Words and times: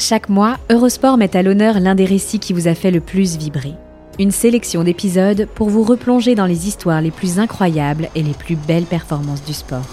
Chaque 0.00 0.28
mois, 0.28 0.58
Eurosport 0.70 1.16
met 1.16 1.36
à 1.36 1.42
l'honneur 1.42 1.80
l'un 1.80 1.96
des 1.96 2.04
récits 2.04 2.38
qui 2.38 2.52
vous 2.52 2.68
a 2.68 2.74
fait 2.74 2.92
le 2.92 3.00
plus 3.00 3.36
vibrer. 3.36 3.74
Une 4.20 4.30
sélection 4.30 4.84
d'épisodes 4.84 5.48
pour 5.56 5.70
vous 5.70 5.82
replonger 5.82 6.36
dans 6.36 6.46
les 6.46 6.68
histoires 6.68 7.00
les 7.00 7.10
plus 7.10 7.40
incroyables 7.40 8.08
et 8.14 8.22
les 8.22 8.32
plus 8.32 8.54
belles 8.54 8.84
performances 8.84 9.44
du 9.44 9.52
sport. 9.52 9.86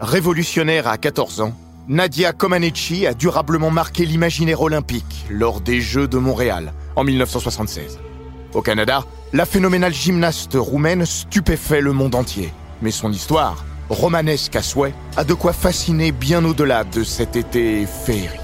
Révolutionnaire 0.00 0.86
à 0.86 0.96
14 0.96 1.40
ans, 1.40 1.54
Nadia 1.88 2.32
Comaneci 2.32 3.04
a 3.04 3.14
durablement 3.14 3.70
marqué 3.72 4.06
l'imaginaire 4.06 4.62
olympique 4.62 5.26
lors 5.28 5.60
des 5.60 5.80
Jeux 5.80 6.06
de 6.06 6.18
Montréal 6.18 6.72
en 6.94 7.02
1976. 7.02 7.98
Au 8.52 8.62
Canada, 8.62 9.04
la 9.32 9.44
phénoménale 9.44 9.92
gymnaste 9.92 10.54
roumaine 10.54 11.04
stupéfait 11.04 11.80
le 11.80 11.92
monde 11.92 12.14
entier. 12.14 12.52
Mais 12.84 12.90
son 12.90 13.10
histoire, 13.10 13.64
romanesque 13.88 14.54
à 14.56 14.62
souhait, 14.62 14.92
a 15.16 15.24
de 15.24 15.32
quoi 15.32 15.54
fasciner 15.54 16.12
bien 16.12 16.44
au-delà 16.44 16.84
de 16.84 17.02
cet 17.02 17.34
été 17.34 17.86
féerique. 17.86 18.43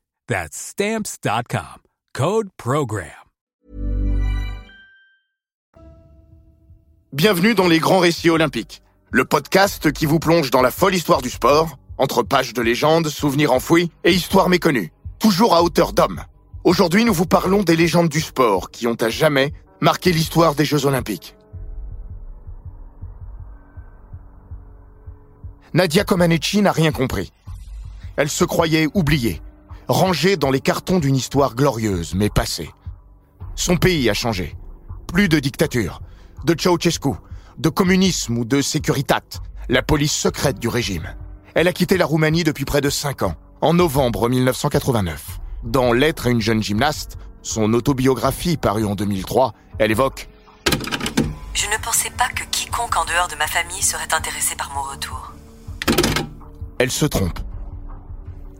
That's 0.31 0.55
stamps.com. 0.55 1.81
Code 2.13 2.47
Program. 2.55 3.09
Bienvenue 7.11 7.53
dans 7.53 7.67
les 7.67 7.79
grands 7.79 7.99
récits 7.99 8.29
olympiques, 8.29 8.81
le 9.11 9.25
podcast 9.25 9.91
qui 9.91 10.05
vous 10.05 10.19
plonge 10.19 10.49
dans 10.49 10.61
la 10.61 10.71
folle 10.71 10.95
histoire 10.95 11.21
du 11.21 11.29
sport, 11.29 11.77
entre 11.97 12.23
pages 12.23 12.53
de 12.53 12.61
légendes, 12.61 13.09
souvenirs 13.09 13.51
enfouis 13.51 13.91
et 14.05 14.13
histoires 14.13 14.47
méconnues, 14.47 14.93
toujours 15.19 15.53
à 15.53 15.63
hauteur 15.63 15.91
d'homme. 15.91 16.21
Aujourd'hui, 16.63 17.03
nous 17.03 17.13
vous 17.13 17.25
parlons 17.25 17.63
des 17.63 17.75
légendes 17.75 18.07
du 18.07 18.21
sport 18.21 18.71
qui 18.71 18.87
ont 18.87 18.95
à 19.01 19.09
jamais 19.09 19.51
marqué 19.81 20.13
l'histoire 20.13 20.55
des 20.55 20.63
Jeux 20.63 20.85
olympiques. 20.85 21.35
Nadia 25.73 26.05
Comaneci 26.05 26.61
n'a 26.61 26.71
rien 26.71 26.93
compris. 26.93 27.33
Elle 28.15 28.29
se 28.29 28.45
croyait 28.45 28.87
oubliée, 28.93 29.41
rangée 29.91 30.37
dans 30.37 30.51
les 30.51 30.61
cartons 30.61 30.99
d'une 30.99 31.15
histoire 31.15 31.55
glorieuse 31.55 32.13
mais 32.15 32.29
passée. 32.29 32.71
Son 33.55 33.77
pays 33.77 34.09
a 34.09 34.13
changé. 34.13 34.55
Plus 35.07 35.29
de 35.29 35.39
dictature, 35.39 36.01
de 36.45 36.55
Ceausescu, 36.57 37.11
de 37.57 37.69
communisme 37.69 38.37
ou 38.37 38.45
de 38.45 38.61
sécuritat, 38.61 39.21
la 39.69 39.81
police 39.81 40.13
secrète 40.13 40.59
du 40.59 40.67
régime. 40.67 41.15
Elle 41.53 41.67
a 41.67 41.73
quitté 41.73 41.97
la 41.97 42.05
Roumanie 42.05 42.43
depuis 42.43 42.65
près 42.65 42.81
de 42.81 42.89
cinq 42.89 43.23
ans, 43.23 43.35
en 43.59 43.73
novembre 43.73 44.29
1989. 44.29 45.39
Dans 45.63 45.93
Lettre 45.93 46.27
à 46.27 46.29
une 46.29 46.41
jeune 46.41 46.63
gymnaste, 46.63 47.17
son 47.41 47.73
autobiographie 47.73 48.57
parue 48.57 48.85
en 48.85 48.95
2003, 48.95 49.53
elle 49.79 49.91
évoque 49.91 50.29
Je 51.53 51.65
ne 51.67 51.83
pensais 51.83 52.11
pas 52.17 52.29
que 52.29 52.43
quiconque 52.49 52.95
en 52.97 53.05
dehors 53.05 53.27
de 53.27 53.35
ma 53.35 53.47
famille 53.47 53.81
serait 53.81 54.13
intéressé 54.13 54.55
par 54.55 54.71
mon 54.73 54.81
retour. 54.81 55.33
Elle 56.79 56.91
se 56.91 57.05
trompe. 57.05 57.39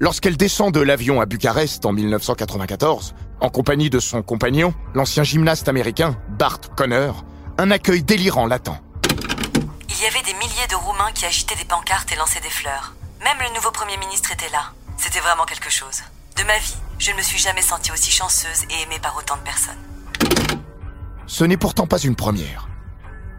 Lorsqu'elle 0.01 0.35
descend 0.35 0.73
de 0.73 0.79
l'avion 0.79 1.21
à 1.21 1.27
Bucarest 1.27 1.85
en 1.85 1.91
1994, 1.91 3.13
en 3.39 3.49
compagnie 3.49 3.91
de 3.91 3.99
son 3.99 4.23
compagnon, 4.23 4.73
l'ancien 4.95 5.21
gymnaste 5.21 5.69
américain 5.69 6.17
Bart 6.27 6.59
Conner, 6.75 7.11
un 7.59 7.69
accueil 7.69 8.01
délirant 8.01 8.47
l'attend. 8.47 8.79
Il 9.03 10.01
y 10.01 10.07
avait 10.07 10.23
des 10.25 10.33
milliers 10.39 10.67
de 10.71 10.75
Roumains 10.75 11.11
qui 11.13 11.25
agitaient 11.25 11.55
des 11.55 11.65
pancartes 11.65 12.11
et 12.11 12.15
lançaient 12.15 12.41
des 12.41 12.49
fleurs. 12.49 12.95
Même 13.23 13.47
le 13.47 13.53
nouveau 13.53 13.69
Premier 13.69 13.95
ministre 13.97 14.31
était 14.31 14.49
là. 14.51 14.71
C'était 14.97 15.19
vraiment 15.19 15.45
quelque 15.45 15.69
chose. 15.69 16.01
De 16.35 16.43
ma 16.45 16.57
vie, 16.57 16.77
je 16.97 17.11
ne 17.11 17.17
me 17.17 17.21
suis 17.21 17.37
jamais 17.37 17.61
sentie 17.61 17.91
aussi 17.91 18.09
chanceuse 18.09 18.63
et 18.71 18.81
aimée 18.81 18.99
par 19.03 19.15
autant 19.15 19.35
de 19.35 19.41
personnes. 19.41 20.33
Ce 21.27 21.43
n'est 21.43 21.57
pourtant 21.57 21.85
pas 21.85 21.99
une 21.99 22.15
première. 22.15 22.69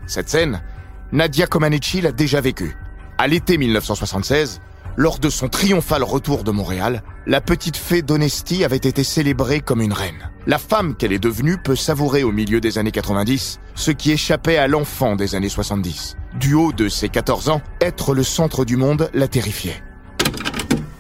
Cette 0.07 0.29
scène, 0.29 0.63
Nadia 1.11 1.49
Comaneci 1.49 2.03
l'a 2.03 2.13
déjà 2.13 2.41
vécue. 2.41 2.77
À 3.19 3.27
l'été 3.27 3.59
1976, 3.59 4.61
lors 4.97 5.19
de 5.19 5.31
son 5.31 5.49
triomphal 5.49 6.03
retour 6.03 6.45
de 6.45 6.51
Montréal, 6.51 7.03
la 7.27 7.41
petite 7.41 7.77
fée 7.77 8.03
d'Honesty 8.03 8.65
avait 8.65 8.77
été 8.77 9.05
célébrée 9.05 9.61
comme 9.61 9.81
une 9.81 9.93
reine. 9.93 10.31
La 10.47 10.59
femme 10.59 10.97
qu'elle 10.97 11.13
est 11.13 11.19
devenue 11.19 11.57
peut 11.57 11.77
savourer 11.77 12.25
au 12.25 12.33
milieu 12.33 12.61
des 12.61 12.79
années 12.79 12.91
90 12.91 13.61
ce 13.75 13.91
qui 13.91 14.11
échappait 14.11 14.59
à 14.59 14.67
l'enfant 14.67 15.17
des 15.17 15.35
années 15.35 15.49
70. 15.49 16.17
Du 16.35 16.55
haut 16.55 16.73
de 16.73 16.89
ses 16.89 17.09
14 17.09 17.49
ans, 17.49 17.63
être 17.81 18.15
le 18.15 18.23
centre 18.23 18.65
du 18.65 18.77
monde 18.77 19.11
la 19.15 19.29
terrifiait. 19.29 19.83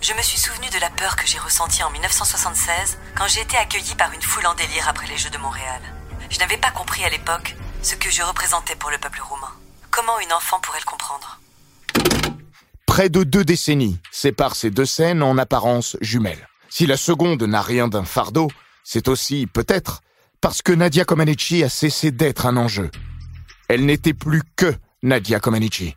Je 0.00 0.14
me 0.14 0.22
suis 0.22 0.38
souvenu 0.38 0.68
de 0.68 0.80
la 0.80 0.90
peur 0.90 1.16
que 1.16 1.26
j'ai 1.26 1.38
ressentie 1.38 1.82
en 1.82 1.90
1976 1.90 2.98
quand 3.14 3.26
j'ai 3.28 3.40
été 3.40 3.56
accueillie 3.56 3.94
par 3.96 4.12
une 4.12 4.22
foule 4.22 4.46
en 4.46 4.54
délire 4.54 4.88
après 4.88 5.06
les 5.06 5.16
Jeux 5.16 5.30
de 5.30 5.38
Montréal. 5.38 5.80
Je 6.30 6.38
n'avais 6.38 6.56
pas 6.56 6.70
compris 6.70 7.04
à 7.04 7.10
l'époque 7.10 7.56
ce 7.82 7.94
que 7.94 8.10
je 8.10 8.22
représentais 8.22 8.76
pour 8.76 8.90
le 8.90 8.98
peuple 8.98 9.20
roumain. 9.22 9.52
Comment 9.90 10.18
une 10.20 10.32
enfant 10.32 10.58
pourrait 10.60 10.80
le 10.80 10.90
comprendre? 10.90 11.38
Près 12.86 13.08
de 13.08 13.22
deux 13.22 13.44
décennies 13.44 13.98
séparent 14.10 14.56
ces 14.56 14.70
deux 14.70 14.84
scènes 14.84 15.22
en 15.22 15.38
apparence 15.38 15.96
jumelles. 16.00 16.48
Si 16.68 16.86
la 16.86 16.96
seconde 16.96 17.42
n'a 17.42 17.62
rien 17.62 17.88
d'un 17.88 18.04
fardeau, 18.04 18.48
c'est 18.84 19.08
aussi, 19.08 19.46
peut-être, 19.46 20.02
parce 20.40 20.60
que 20.62 20.72
Nadia 20.72 21.04
Comaneci 21.04 21.62
a 21.62 21.68
cessé 21.68 22.10
d'être 22.10 22.46
un 22.46 22.56
enjeu. 22.56 22.90
Elle 23.68 23.86
n'était 23.86 24.14
plus 24.14 24.42
que 24.56 24.74
Nadia 25.02 25.40
Comaneci. 25.40 25.94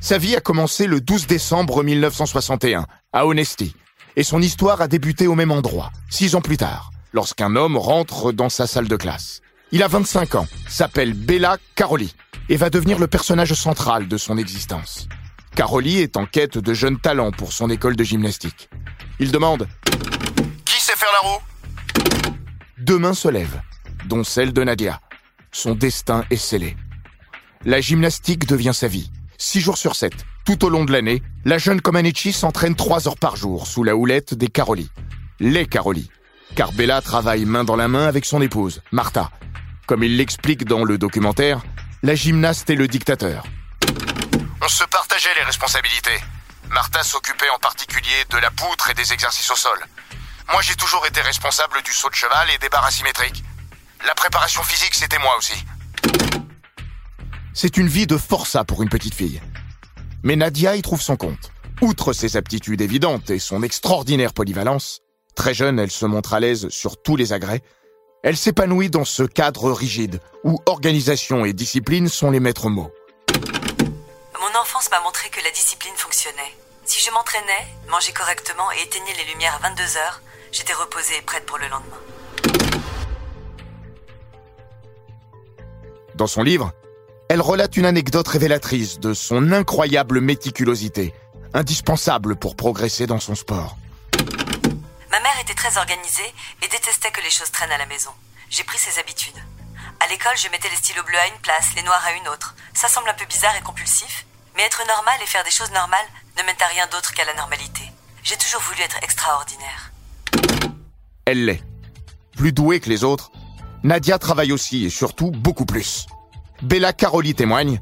Sa 0.00 0.18
vie 0.18 0.34
a 0.34 0.40
commencé 0.40 0.86
le 0.86 1.00
12 1.00 1.26
décembre 1.26 1.84
1961, 1.84 2.86
à 3.12 3.26
Honesty, 3.26 3.76
et 4.16 4.24
son 4.24 4.42
histoire 4.42 4.80
a 4.80 4.88
débuté 4.88 5.26
au 5.26 5.34
même 5.34 5.52
endroit, 5.52 5.92
six 6.10 6.34
ans 6.34 6.40
plus 6.40 6.56
tard, 6.56 6.90
lorsqu'un 7.12 7.54
homme 7.54 7.76
rentre 7.76 8.32
dans 8.32 8.48
sa 8.48 8.66
salle 8.66 8.88
de 8.88 8.96
classe. 8.96 9.41
Il 9.74 9.82
a 9.82 9.88
25 9.88 10.34
ans, 10.34 10.46
s'appelle 10.68 11.14
Bella 11.14 11.56
Caroli, 11.74 12.14
et 12.50 12.58
va 12.58 12.68
devenir 12.68 12.98
le 12.98 13.06
personnage 13.06 13.54
central 13.54 14.06
de 14.06 14.18
son 14.18 14.36
existence. 14.36 15.08
Caroli 15.56 16.00
est 16.00 16.18
en 16.18 16.26
quête 16.26 16.58
de 16.58 16.74
jeunes 16.74 17.00
talents 17.00 17.30
pour 17.30 17.54
son 17.54 17.70
école 17.70 17.96
de 17.96 18.04
gymnastique. 18.04 18.68
Il 19.18 19.32
demande 19.32 19.66
Qui 20.66 20.78
sait 20.78 20.92
faire 20.94 21.08
la 21.14 21.28
roue? 21.30 21.40
Deux 22.76 22.98
mains 22.98 23.14
se 23.14 23.28
lèvent, 23.28 23.62
dont 24.04 24.24
celle 24.24 24.52
de 24.52 24.62
Nadia. 24.62 25.00
Son 25.52 25.74
destin 25.74 26.26
est 26.28 26.36
scellé. 26.36 26.76
La 27.64 27.80
gymnastique 27.80 28.46
devient 28.46 28.74
sa 28.74 28.88
vie. 28.88 29.10
Six 29.38 29.62
jours 29.62 29.78
sur 29.78 29.96
sept, 29.96 30.26
tout 30.44 30.66
au 30.66 30.68
long 30.68 30.84
de 30.84 30.92
l'année, 30.92 31.22
la 31.46 31.56
jeune 31.56 31.80
Comaneci 31.80 32.34
s'entraîne 32.34 32.74
trois 32.74 33.08
heures 33.08 33.18
par 33.18 33.36
jour 33.36 33.66
sous 33.66 33.84
la 33.84 33.96
houlette 33.96 34.34
des 34.34 34.48
Caroli. 34.48 34.90
Les 35.40 35.64
Caroli. 35.64 36.10
Car 36.56 36.72
Bella 36.72 37.00
travaille 37.00 37.46
main 37.46 37.64
dans 37.64 37.76
la 37.76 37.88
main 37.88 38.06
avec 38.06 38.26
son 38.26 38.42
épouse, 38.42 38.82
Martha. 38.92 39.30
Comme 39.92 40.04
il 40.04 40.16
l'explique 40.16 40.64
dans 40.64 40.84
le 40.84 40.96
documentaire, 40.96 41.60
la 42.02 42.14
gymnaste 42.14 42.70
et 42.70 42.76
le 42.76 42.88
dictateur. 42.88 43.44
On 44.62 44.68
se 44.68 44.84
partageait 44.84 45.34
les 45.36 45.44
responsabilités. 45.44 46.18
Martha 46.70 47.02
s'occupait 47.02 47.50
en 47.54 47.58
particulier 47.58 48.24
de 48.30 48.38
la 48.38 48.50
poutre 48.50 48.88
et 48.88 48.94
des 48.94 49.12
exercices 49.12 49.50
au 49.50 49.54
sol. 49.54 49.78
Moi, 50.50 50.62
j'ai 50.62 50.76
toujours 50.76 51.04
été 51.06 51.20
responsable 51.20 51.82
du 51.84 51.92
saut 51.92 52.08
de 52.08 52.14
cheval 52.14 52.48
et 52.54 52.56
des 52.56 52.70
barres 52.70 52.86
asymétriques. 52.86 53.44
La 54.06 54.14
préparation 54.14 54.62
physique, 54.62 54.94
c'était 54.94 55.18
moi 55.18 55.36
aussi. 55.36 55.62
C'est 57.52 57.76
une 57.76 57.88
vie 57.88 58.06
de 58.06 58.16
forçat 58.16 58.64
pour 58.64 58.82
une 58.82 58.88
petite 58.88 59.14
fille. 59.14 59.42
Mais 60.22 60.36
Nadia 60.36 60.74
y 60.74 60.80
trouve 60.80 61.02
son 61.02 61.16
compte. 61.16 61.52
Outre 61.82 62.14
ses 62.14 62.38
aptitudes 62.38 62.80
évidentes 62.80 63.28
et 63.28 63.38
son 63.38 63.62
extraordinaire 63.62 64.32
polyvalence, 64.32 65.00
très 65.36 65.52
jeune, 65.52 65.78
elle 65.78 65.90
se 65.90 66.06
montre 66.06 66.32
à 66.32 66.40
l'aise 66.40 66.70
sur 66.70 67.02
tous 67.02 67.16
les 67.16 67.34
agrès, 67.34 67.60
elle 68.22 68.36
s'épanouit 68.36 68.88
dans 68.88 69.04
ce 69.04 69.24
cadre 69.24 69.72
rigide 69.72 70.20
où 70.44 70.60
organisation 70.66 71.44
et 71.44 71.52
discipline 71.52 72.08
sont 72.08 72.30
les 72.30 72.40
maîtres 72.40 72.70
mots. 72.70 72.92
Mon 73.28 74.60
enfance 74.60 74.90
m'a 74.90 75.00
montré 75.00 75.28
que 75.28 75.42
la 75.42 75.50
discipline 75.50 75.94
fonctionnait. 75.96 76.56
Si 76.84 77.04
je 77.04 77.10
m'entraînais, 77.12 77.66
mangeais 77.90 78.12
correctement 78.12 78.70
et 78.72 78.82
éteignais 78.86 79.14
les 79.18 79.32
lumières 79.32 79.58
à 79.60 79.68
22 79.68 79.82
heures, 79.96 80.22
j'étais 80.52 80.72
reposée 80.72 81.16
et 81.18 81.22
prête 81.22 81.46
pour 81.46 81.58
le 81.58 81.68
lendemain. 81.68 81.98
Dans 86.14 86.26
son 86.26 86.42
livre, 86.42 86.72
elle 87.28 87.40
relate 87.40 87.76
une 87.76 87.86
anecdote 87.86 88.28
révélatrice 88.28 89.00
de 89.00 89.14
son 89.14 89.52
incroyable 89.52 90.20
méticulosité, 90.20 91.14
indispensable 91.54 92.36
pour 92.36 92.54
progresser 92.54 93.06
dans 93.06 93.20
son 93.20 93.34
sport. 93.34 93.76
Était 95.42 95.54
très 95.54 95.76
organisée 95.76 96.34
et 96.62 96.68
détestait 96.68 97.10
que 97.10 97.20
les 97.20 97.30
choses 97.30 97.50
traînent 97.50 97.72
à 97.72 97.78
la 97.78 97.86
maison. 97.86 98.12
J'ai 98.48 98.62
pris 98.62 98.78
ses 98.78 99.00
habitudes. 99.00 99.42
À 99.98 100.06
l'école, 100.06 100.36
je 100.36 100.48
mettais 100.50 100.68
les 100.68 100.76
stylos 100.76 101.02
bleus 101.02 101.18
à 101.18 101.26
une 101.26 101.40
place, 101.40 101.74
les 101.74 101.82
noirs 101.82 102.04
à 102.06 102.12
une 102.12 102.28
autre. 102.28 102.54
Ça 102.74 102.86
semble 102.86 103.08
un 103.08 103.14
peu 103.14 103.24
bizarre 103.24 103.56
et 103.56 103.60
compulsif, 103.62 104.24
mais 104.54 104.62
être 104.62 104.86
normal 104.86 105.18
et 105.20 105.26
faire 105.26 105.42
des 105.42 105.50
choses 105.50 105.72
normales 105.72 106.06
ne 106.38 106.44
mène 106.44 106.54
à 106.60 106.66
rien 106.68 106.86
d'autre 106.86 107.12
qu'à 107.12 107.24
la 107.24 107.34
normalité. 107.34 107.82
J'ai 108.22 108.36
toujours 108.36 108.60
voulu 108.60 108.82
être 108.82 109.02
extraordinaire. 109.02 109.90
Elle 111.26 111.44
l'est. 111.44 111.64
Plus 112.36 112.52
douée 112.52 112.78
que 112.78 112.88
les 112.88 113.02
autres, 113.02 113.32
Nadia 113.82 114.20
travaille 114.20 114.52
aussi 114.52 114.84
et 114.84 114.90
surtout 114.90 115.32
beaucoup 115.32 115.66
plus. 115.66 116.06
Bella 116.62 116.92
Caroli 116.92 117.34
témoigne. 117.34 117.80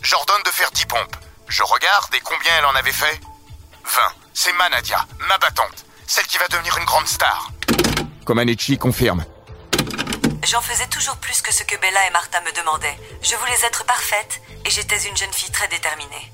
J'ordonne 0.00 0.42
de 0.42 0.50
faire 0.50 0.70
10 0.70 0.86
pompes. 0.86 1.16
Je 1.48 1.62
regarde 1.62 2.14
et 2.14 2.20
combien 2.20 2.52
elle 2.58 2.64
en 2.64 2.74
avait 2.76 2.92
fait? 2.92 3.20
20. 3.84 4.00
C'est 4.32 4.52
ma 4.54 4.70
Nadia, 4.70 5.06
ma 5.28 5.36
battante, 5.38 5.85
celle 6.06 6.26
qui 6.26 6.38
va 6.38 6.46
devenir 6.48 6.76
une 6.78 6.84
grande 6.84 7.06
star. 7.06 7.50
Comaneci 8.24 8.78
confirme. 8.78 9.24
J'en 10.46 10.60
faisais 10.60 10.86
toujours 10.88 11.16
plus 11.16 11.42
que 11.42 11.52
ce 11.52 11.64
que 11.64 11.74
Bella 11.80 12.06
et 12.08 12.12
Martha 12.12 12.40
me 12.40 12.56
demandaient. 12.56 12.96
Je 13.22 13.34
voulais 13.34 13.66
être 13.66 13.84
parfaite 13.84 14.40
et 14.64 14.70
j'étais 14.70 15.08
une 15.08 15.16
jeune 15.16 15.32
fille 15.32 15.50
très 15.50 15.68
déterminée. 15.68 16.32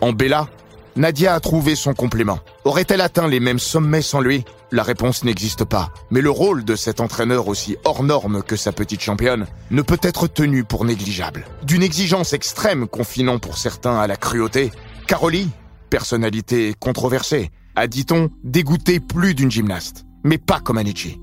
En 0.00 0.12
Bella, 0.12 0.48
Nadia 0.96 1.34
a 1.34 1.40
trouvé 1.40 1.76
son 1.76 1.94
complément. 1.94 2.40
Aurait-elle 2.64 3.00
atteint 3.00 3.28
les 3.28 3.40
mêmes 3.40 3.58
sommets 3.58 4.02
sans 4.02 4.20
lui? 4.20 4.44
La 4.72 4.82
réponse 4.82 5.24
n'existe 5.24 5.64
pas. 5.64 5.90
Mais 6.10 6.20
le 6.20 6.30
rôle 6.30 6.64
de 6.64 6.76
cet 6.76 7.00
entraîneur 7.00 7.48
aussi 7.48 7.76
hors 7.84 8.02
norme 8.02 8.42
que 8.42 8.56
sa 8.56 8.72
petite 8.72 9.02
championne 9.02 9.46
ne 9.70 9.82
peut 9.82 9.98
être 10.02 10.26
tenu 10.26 10.64
pour 10.64 10.84
négligeable. 10.84 11.46
D'une 11.62 11.82
exigence 11.82 12.32
extrême 12.32 12.88
confinant 12.88 13.38
pour 13.38 13.58
certains 13.58 13.98
à 13.98 14.06
la 14.06 14.16
cruauté, 14.16 14.72
Caroli, 15.06 15.50
personnalité 15.90 16.74
controversée, 16.78 17.50
a 17.76 17.86
dit-on 17.86 18.30
dégoûté 18.44 19.00
plus 19.00 19.34
d'une 19.34 19.50
gymnaste. 19.50 20.04
Mais 20.24 20.38
pas 20.38 20.60
comme 20.60 20.78
Anichi. 20.78 21.20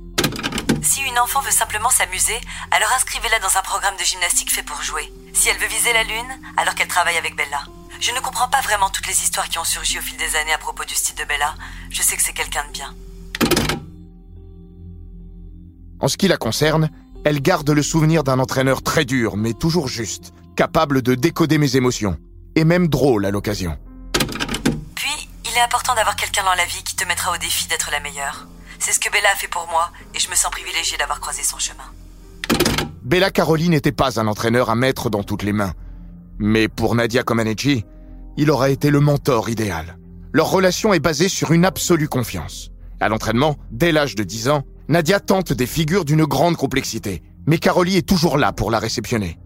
Si 0.82 1.02
une 1.02 1.20
enfant 1.20 1.42
veut 1.42 1.52
simplement 1.52 1.90
s'amuser, 1.90 2.40
alors 2.72 2.90
inscrivez-la 2.96 3.40
dans 3.40 3.58
un 3.58 3.62
programme 3.62 3.96
de 4.00 4.04
gymnastique 4.04 4.52
fait 4.52 4.64
pour 4.64 4.82
jouer. 4.82 5.12
Si 5.34 5.50
elle 5.50 5.58
veut 5.58 5.68
viser 5.68 5.94
la 5.94 6.04
lune, 6.04 6.40
alors 6.56 6.76
qu'elle 6.76 6.88
travaille 6.88 7.18
avec 7.18 7.36
Bella. 7.36 7.62
Je 8.00 8.12
ne 8.12 8.20
comprends 8.20 8.48
pas 8.48 8.62
vraiment 8.62 8.90
toutes 8.90 9.08
les 9.08 9.24
histoires 9.24 9.50
qui 9.50 9.58
ont 9.58 9.64
surgi 9.64 9.98
au 9.98 10.02
fil 10.02 10.18
des 10.18 10.36
années 10.36 10.54
à 10.54 10.58
propos 10.58 10.86
du 10.86 10.94
style 10.94 11.16
de 11.16 11.24
Bella. 11.26 11.56
Je 11.90 12.02
sais 12.02 12.16
que 12.16 12.24
c'est 12.24 12.34
quelqu'un 12.34 12.64
de 12.68 12.72
bien. 12.72 12.94
En 16.00 16.08
ce 16.08 16.18
qui 16.18 16.28
la 16.28 16.38
concerne, 16.38 16.90
elle 17.26 17.42
garde 17.42 17.70
le 17.70 17.82
souvenir 17.82 18.24
d'un 18.24 18.40
entraîneur 18.40 18.84
très 18.84 19.04
dur, 19.04 19.36
mais 19.36 19.54
toujours 19.54 19.88
juste, 19.88 20.34
capable 20.56 21.02
de 21.02 21.16
décoder 21.16 21.58
mes 21.58 21.76
émotions, 21.76 22.18
et 22.56 22.64
même 22.64 22.88
drôle 22.88 23.26
à 23.26 23.32
l'occasion. 23.32 23.78
Est 25.58 25.62
important 25.62 25.96
d'avoir 25.96 26.16
quelqu'un 26.16 26.44
dans 26.44 26.54
la 26.54 26.66
vie 26.66 26.84
qui 26.84 26.96
te 26.96 27.04
mettra 27.06 27.34
au 27.34 27.38
défi 27.38 27.68
d'être 27.68 27.90
la 27.90 28.00
meilleure. 28.00 28.46
C'est 28.78 28.92
ce 28.92 29.00
que 29.00 29.10
Bella 29.12 29.30
a 29.34 29.36
fait 29.36 29.48
pour 29.48 29.68
moi, 29.72 29.90
et 30.14 30.20
je 30.20 30.30
me 30.30 30.36
sens 30.36 30.52
privilégiée 30.52 30.98
d'avoir 30.98 31.20
croisé 31.20 31.42
son 31.42 31.58
chemin. 31.58 31.92
Bella 33.02 33.32
Caroli 33.32 33.68
n'était 33.68 33.92
pas 33.92 34.20
un 34.20 34.28
entraîneur 34.28 34.70
à 34.70 34.76
mettre 34.76 35.10
dans 35.10 35.24
toutes 35.24 35.42
les 35.42 35.54
mains. 35.54 35.74
Mais 36.38 36.68
pour 36.68 36.94
Nadia 36.94 37.24
Comaneci, 37.24 37.86
il 38.38 38.52
aura 38.52 38.70
été 38.70 38.92
le 38.92 39.00
mentor 39.00 39.50
idéal. 39.50 39.98
Leur 40.32 40.48
relation 40.52 40.94
est 40.94 41.00
basée 41.00 41.28
sur 41.28 41.52
une 41.52 41.66
absolue 41.66 42.08
confiance. 42.08 42.70
À 43.00 43.10
l'entraînement, 43.10 43.56
dès 43.72 43.92
l'âge 43.92 44.14
de 44.14 44.24
10 44.24 44.50
ans, 44.50 44.64
Nadia 44.90 45.20
tente 45.20 45.54
des 45.54 45.66
figures 45.66 46.06
d'une 46.06 46.26
grande 46.26 46.56
complexité, 46.56 47.24
mais 47.48 47.58
Caroli 47.58 47.98
est 47.98 48.08
toujours 48.08 48.38
là 48.38 48.54
pour 48.54 48.70
la 48.70 48.78
réceptionner. 48.78 49.40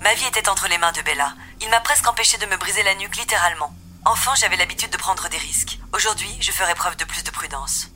Ma 0.00 0.14
vie 0.14 0.26
était 0.28 0.48
entre 0.48 0.68
les 0.70 0.78
mains 0.78 0.92
de 0.92 1.02
Bella. 1.02 1.34
Il 1.62 1.70
m'a 1.70 1.80
presque 1.80 2.08
empêché 2.08 2.38
de 2.38 2.46
me 2.46 2.56
briser 2.58 2.84
la 2.84 2.94
nuque 2.94 3.16
littéralement. 3.16 3.74
Enfant, 4.06 4.32
j'avais 4.38 4.56
l'habitude 4.56 4.90
de 4.90 4.98
prendre 4.98 5.26
des 5.30 5.38
risques. 5.38 5.78
Aujourd'hui, 5.94 6.28
je 6.38 6.50
ferai 6.50 6.74
preuve 6.74 6.94
de 6.98 7.04
plus 7.04 7.24
de 7.24 7.30
prudence. 7.30 7.90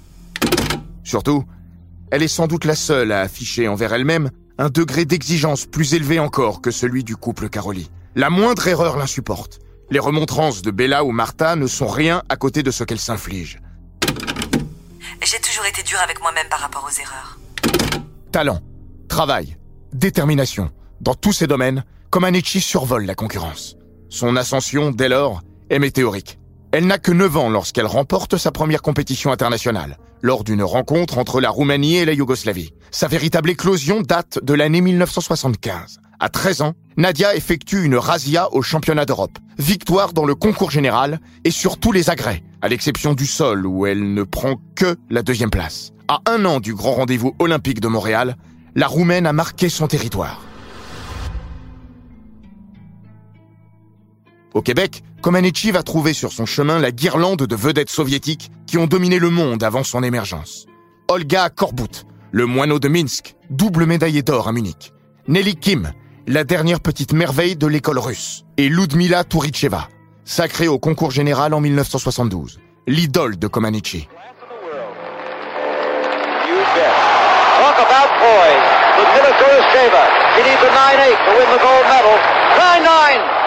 Surtout, 1.05 1.45
elle 2.11 2.23
est 2.23 2.29
sans 2.29 2.47
doute 2.47 2.65
la 2.65 2.77
seule 2.77 3.13
à 3.13 3.21
afficher 3.21 3.69
envers 3.69 3.93
elle-même 3.93 4.31
un 4.57 4.71
degré 4.71 5.05
d'exigence 5.05 5.67
plus 5.67 5.93
élevé 5.93 6.19
encore 6.19 6.63
que 6.63 6.71
celui 6.71 7.05
du 7.05 7.15
couple 7.15 7.51
Caroli. 7.51 7.91
La 8.15 8.31
moindre 8.31 8.67
erreur 8.69 8.97
l'insupporte. 8.97 9.59
Les 9.91 9.99
remontrances 9.99 10.63
de 10.63 10.71
Bella 10.71 11.05
ou 11.05 11.13
Martha 11.13 11.57
ne 11.57 11.67
sont 11.67 11.89
rien 11.89 12.23
à 12.31 12.37
côté 12.37 12.63
de 12.63 12.71
ce 12.71 12.85
qu'elle 12.85 12.99
s'inflige. 12.99 13.61
J'ai 15.23 15.41
toujours 15.41 15.67
été 15.67 15.83
dure 15.83 16.01
avec 16.01 16.23
moi-même 16.23 16.49
par 16.49 16.61
rapport 16.61 16.89
aux 16.91 17.01
erreurs. 17.01 17.39
Talent, 18.33 18.61
travail, 19.09 19.59
détermination. 19.93 20.71
Dans 21.03 21.15
tous 21.15 21.35
ces 21.35 21.47
domaines, 21.47 21.85
Comaneci 22.09 22.63
survole 22.63 23.05
la 23.05 23.15
concurrence. 23.15 23.77
Son 24.09 24.37
ascension, 24.37 24.91
dès 24.91 25.11
lors, 25.11 25.43
est 25.71 25.79
météorique. 25.79 26.39
Elle 26.71 26.87
n'a 26.87 26.99
que 26.99 27.13
9 27.13 27.37
ans 27.37 27.49
lorsqu'elle 27.49 27.87
remporte 27.87 28.37
sa 28.37 28.53
première 28.53 28.83
compétition 28.83 29.33
internationale, 29.33 29.97
lors 30.21 30.45
d'une 30.45 30.63
rencontre 30.63 31.17
entre 31.19 31.41
la 31.41 31.49
Roumanie 31.49 31.97
et 31.97 32.05
la 32.05 32.13
Yougoslavie. 32.13 32.75
Sa 32.91 33.09
véritable 33.09 33.51
éclosion 33.51 34.03
date 34.03 34.39
de 34.43 34.55
l'année 34.55 34.83
1975. 34.83 36.01
À 36.21 36.29
13 36.29 36.63
ans, 36.63 36.75
Nadia 36.97 37.37
effectue 37.37 37.85
une 37.85 37.97
razzia 37.97 38.53
au 38.53 38.61
championnat 38.61 39.07
d'Europe. 39.07 39.39
Victoire 39.59 40.13
dans 40.13 40.25
le 40.25 40.35
concours 40.35 40.71
général 40.71 41.21
et 41.45 41.51
sur 41.51 41.79
tous 41.79 41.93
les 41.93 42.11
agrès, 42.11 42.43
à 42.61 42.69
l'exception 42.69 43.15
du 43.15 43.25
sol 43.25 43.67
où 43.67 43.87
elle 43.87 44.13
ne 44.15 44.25
prend 44.25 44.57
que 44.75 44.97
la 45.09 45.23
deuxième 45.23 45.51
place. 45.51 45.93
À 46.09 46.21
un 46.27 46.45
an 46.45 46.59
du 46.61 46.75
grand 46.75 46.95
rendez-vous 46.95 47.35
olympique 47.39 47.81
de 47.81 47.89
Montréal, 47.89 48.37
la 48.75 48.89
Roumaine 48.89 49.27
a 49.27 49.33
marqué 49.33 49.69
son 49.69 49.87
territoire. 49.87 50.48
Au 54.55 54.63
Québec, 54.63 55.03
Comaneci 55.21 55.71
va 55.71 55.83
trouver 55.83 56.15
sur 56.15 56.33
son 56.33 56.47
chemin 56.47 56.79
la 56.79 56.91
guirlande 56.91 57.43
de 57.43 57.57
vedettes 57.57 57.91
soviétiques 57.91 58.51
qui 58.67 58.79
ont 58.79 58.87
dominé 58.87 59.19
le 59.19 59.31
monde 59.31 59.63
avant 59.63 59.85
son 59.85 60.03
émergence. 60.03 60.67
Olga 61.09 61.51
Korbut, 61.51 62.05
le 62.31 62.47
moineau 62.47 62.79
de 62.79 62.89
Minsk, 62.89 63.35
double 63.51 63.87
médaillé 63.87 64.23
d'or 64.23 64.49
à 64.49 64.53
Munich. 64.53 64.93
Nelly 65.27 65.57
Kim, 65.57 65.93
la 66.27 66.45
dernière 66.45 66.81
petite 66.81 67.13
merveille 67.13 67.57
de 67.57 67.67
l'école 67.67 67.99
russe. 67.99 68.45
Et 68.57 68.69
Ludmila 68.69 69.25
Touricheva, 69.25 69.89
sacrée 70.25 70.69
au 70.69 70.79
concours 70.79 71.11
général 71.11 71.53
en 71.53 71.61
1972. 71.61 72.59
L'idole 72.87 73.39
de 73.39 73.49
Comaneci. 73.49 74.09
You 76.49 76.57
bet. 76.75 76.93
Talk 77.61 77.79
about 77.79 78.11
poise. 78.19 78.65
Ludmila 78.97 79.33
Kurasheva. 79.37 80.05
She 80.37 80.43
needs 80.43 80.63
a 80.63 80.71
9-8 80.73 81.25
to 81.25 81.31
win 81.37 81.49
the 81.53 81.61
gold 81.61 81.85
medal. 81.85 82.17
9-9. 82.57 83.38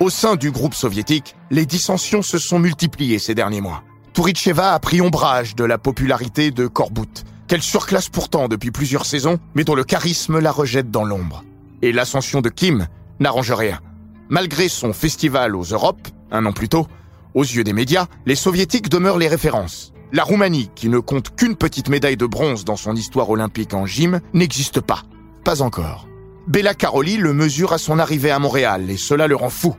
Au 0.00 0.10
sein 0.10 0.36
du 0.36 0.50
groupe 0.50 0.74
soviétique, 0.74 1.34
les 1.50 1.66
dissensions 1.66 2.22
se 2.22 2.38
sont 2.38 2.58
multipliées 2.58 3.18
ces 3.18 3.34
derniers 3.34 3.60
mois. 3.60 3.82
Touricheva 4.12 4.74
a 4.74 4.78
pris 4.78 5.00
ombrage 5.00 5.56
de 5.56 5.64
la 5.64 5.78
popularité 5.78 6.50
de 6.50 6.66
Korbut, 6.66 7.24
qu'elle 7.48 7.62
surclasse 7.62 8.08
pourtant 8.08 8.48
depuis 8.48 8.70
plusieurs 8.70 9.06
saisons, 9.06 9.38
mais 9.54 9.64
dont 9.64 9.74
le 9.74 9.84
charisme 9.84 10.38
la 10.38 10.52
rejette 10.52 10.90
dans 10.90 11.04
l'ombre. 11.04 11.44
Et 11.82 11.92
l'ascension 11.92 12.40
de 12.40 12.48
Kim 12.48 12.86
n'arrange 13.20 13.52
rien. 13.52 13.80
Malgré 14.28 14.68
son 14.68 14.92
festival 14.92 15.56
aux 15.56 15.64
Europes, 15.64 16.08
un 16.30 16.46
an 16.46 16.52
plus 16.52 16.68
tôt, 16.68 16.86
aux 17.34 17.44
yeux 17.44 17.64
des 17.64 17.72
médias, 17.72 18.06
les 18.26 18.34
soviétiques 18.34 18.88
demeurent 18.88 19.18
les 19.18 19.28
références. 19.28 19.92
La 20.10 20.24
Roumanie, 20.24 20.70
qui 20.74 20.88
ne 20.88 21.00
compte 21.00 21.36
qu'une 21.36 21.54
petite 21.54 21.90
médaille 21.90 22.16
de 22.16 22.24
bronze 22.24 22.64
dans 22.64 22.76
son 22.76 22.96
histoire 22.96 23.28
olympique 23.28 23.74
en 23.74 23.84
gym, 23.84 24.22
n'existe 24.32 24.80
pas. 24.80 25.02
Pas 25.44 25.60
encore. 25.60 26.08
Bella 26.46 26.72
Caroli 26.72 27.18
le 27.18 27.34
mesure 27.34 27.74
à 27.74 27.78
son 27.78 27.98
arrivée 27.98 28.30
à 28.30 28.38
Montréal, 28.38 28.90
et 28.90 28.96
cela 28.96 29.26
le 29.26 29.36
rend 29.36 29.50
fou. 29.50 29.76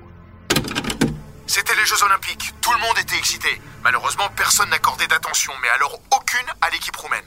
C'était 1.48 1.74
les 1.76 1.86
Jeux 1.86 2.04
Olympiques, 2.06 2.54
tout 2.62 2.72
le 2.72 2.80
monde 2.80 2.98
était 3.02 3.18
excité. 3.18 3.50
Malheureusement, 3.84 4.30
personne 4.36 4.70
n'accordait 4.70 5.08
d'attention, 5.08 5.52
mais 5.64 5.70
alors 5.70 6.00
aucune 6.16 6.48
à 6.62 6.70
l'équipe 6.70 6.96
roumaine. 6.96 7.26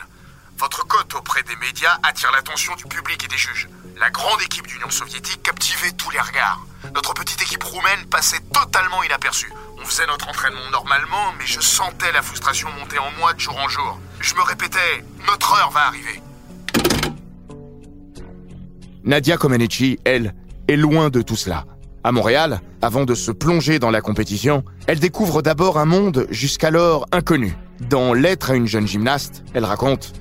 Votre 0.59 0.87
cote 0.87 1.13
auprès 1.17 1.43
des 1.43 1.57
médias 1.57 1.99
attire 2.05 2.31
l'attention 2.31 2.77
du 2.77 2.85
public 2.85 3.25
et 3.25 3.29
des 3.29 3.37
juges. 3.37 3.69
La 4.03 4.11
grande 4.11 4.43
équipe 4.43 4.67
d'Union 4.67 4.91
soviétique 4.91 5.45
captivait 5.45 5.93
tous 5.97 6.11
les 6.11 6.19
regards. 6.19 6.67
Notre 6.93 7.15
petite 7.15 7.41
équipe 7.41 7.63
roumaine 7.63 8.05
passait 8.11 8.41
totalement 8.53 9.01
inaperçue. 9.05 9.53
On 9.81 9.85
faisait 9.85 10.09
notre 10.09 10.29
entraînement 10.29 10.59
normalement, 10.73 11.33
mais 11.39 11.47
je 11.47 11.61
sentais 11.61 12.11
la 12.13 12.21
frustration 12.21 12.69
monter 12.81 12.99
en 12.99 13.13
moi 13.21 13.33
de 13.33 13.39
jour 13.39 13.57
en 13.57 13.69
jour. 13.69 14.01
Je 14.19 14.35
me 14.35 14.43
répétais, 14.43 15.05
notre 15.29 15.57
heure 15.57 15.71
va 15.71 15.87
arriver. 15.87 16.21
Nadia 19.05 19.37
Comaneci, 19.37 20.01
elle, 20.05 20.35
est 20.67 20.75
loin 20.75 21.09
de 21.09 21.23
tout 21.23 21.37
cela. 21.37 21.65
À 22.03 22.11
Montréal, 22.11 22.61
avant 22.81 23.05
de 23.05 23.15
se 23.15 23.31
plonger 23.31 23.79
dans 23.79 23.93
la 23.93 24.01
compétition, 24.01 24.65
elle 24.89 24.99
découvre 24.99 25.43
d'abord 25.43 25.79
un 25.79 25.85
monde 25.85 26.27
jusqu'alors 26.29 27.07
inconnu. 27.13 27.57
Dans 27.79 28.15
Lettre 28.15 28.51
à 28.51 28.55
une 28.57 28.67
jeune 28.67 28.89
gymnaste, 28.89 29.45
elle 29.55 29.65
raconte 29.65 30.13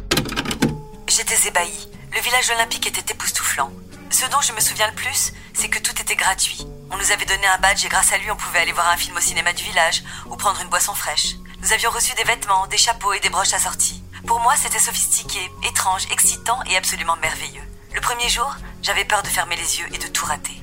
J'étais 1.07 1.47
ébahie. 1.47 1.90
Le 2.13 2.19
village 2.19 2.51
olympique 2.53 2.87
était 2.87 3.13
époustouflant. 3.13 3.71
Ce 4.09 4.25
dont 4.29 4.41
je 4.41 4.51
me 4.51 4.59
souviens 4.59 4.87
le 4.89 4.95
plus, 4.95 5.31
c'est 5.53 5.69
que 5.69 5.79
tout 5.79 5.93
était 6.01 6.17
gratuit. 6.17 6.67
On 6.91 6.97
nous 6.97 7.11
avait 7.13 7.25
donné 7.25 7.47
un 7.47 7.61
badge 7.61 7.85
et 7.85 7.87
grâce 7.87 8.11
à 8.11 8.17
lui, 8.17 8.29
on 8.29 8.35
pouvait 8.35 8.59
aller 8.59 8.73
voir 8.73 8.89
un 8.89 8.97
film 8.97 9.15
au 9.15 9.21
cinéma 9.21 9.53
du 9.53 9.63
village 9.63 10.03
ou 10.29 10.35
prendre 10.35 10.59
une 10.61 10.67
boisson 10.67 10.93
fraîche. 10.93 11.35
Nous 11.63 11.71
avions 11.71 11.89
reçu 11.89 12.13
des 12.15 12.25
vêtements, 12.25 12.67
des 12.67 12.77
chapeaux 12.77 13.13
et 13.13 13.21
des 13.21 13.29
broches 13.29 13.53
assorties. 13.53 14.03
Pour 14.27 14.41
moi, 14.41 14.55
c'était 14.57 14.77
sophistiqué, 14.77 15.39
étrange, 15.69 16.05
excitant 16.11 16.59
et 16.69 16.75
absolument 16.75 17.15
merveilleux. 17.21 17.63
Le 17.95 18.01
premier 18.01 18.27
jour, 18.27 18.57
j'avais 18.81 19.05
peur 19.05 19.21
de 19.23 19.27
fermer 19.27 19.55
les 19.55 19.79
yeux 19.79 19.87
et 19.93 19.97
de 19.97 20.07
tout 20.07 20.25
rater. 20.25 20.61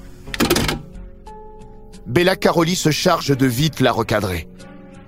Bella 2.04 2.36
Caroli 2.36 2.76
se 2.76 2.90
charge 2.90 3.34
de 3.34 3.46
vite 3.46 3.80
la 3.80 3.92
recadrer. 3.92 4.48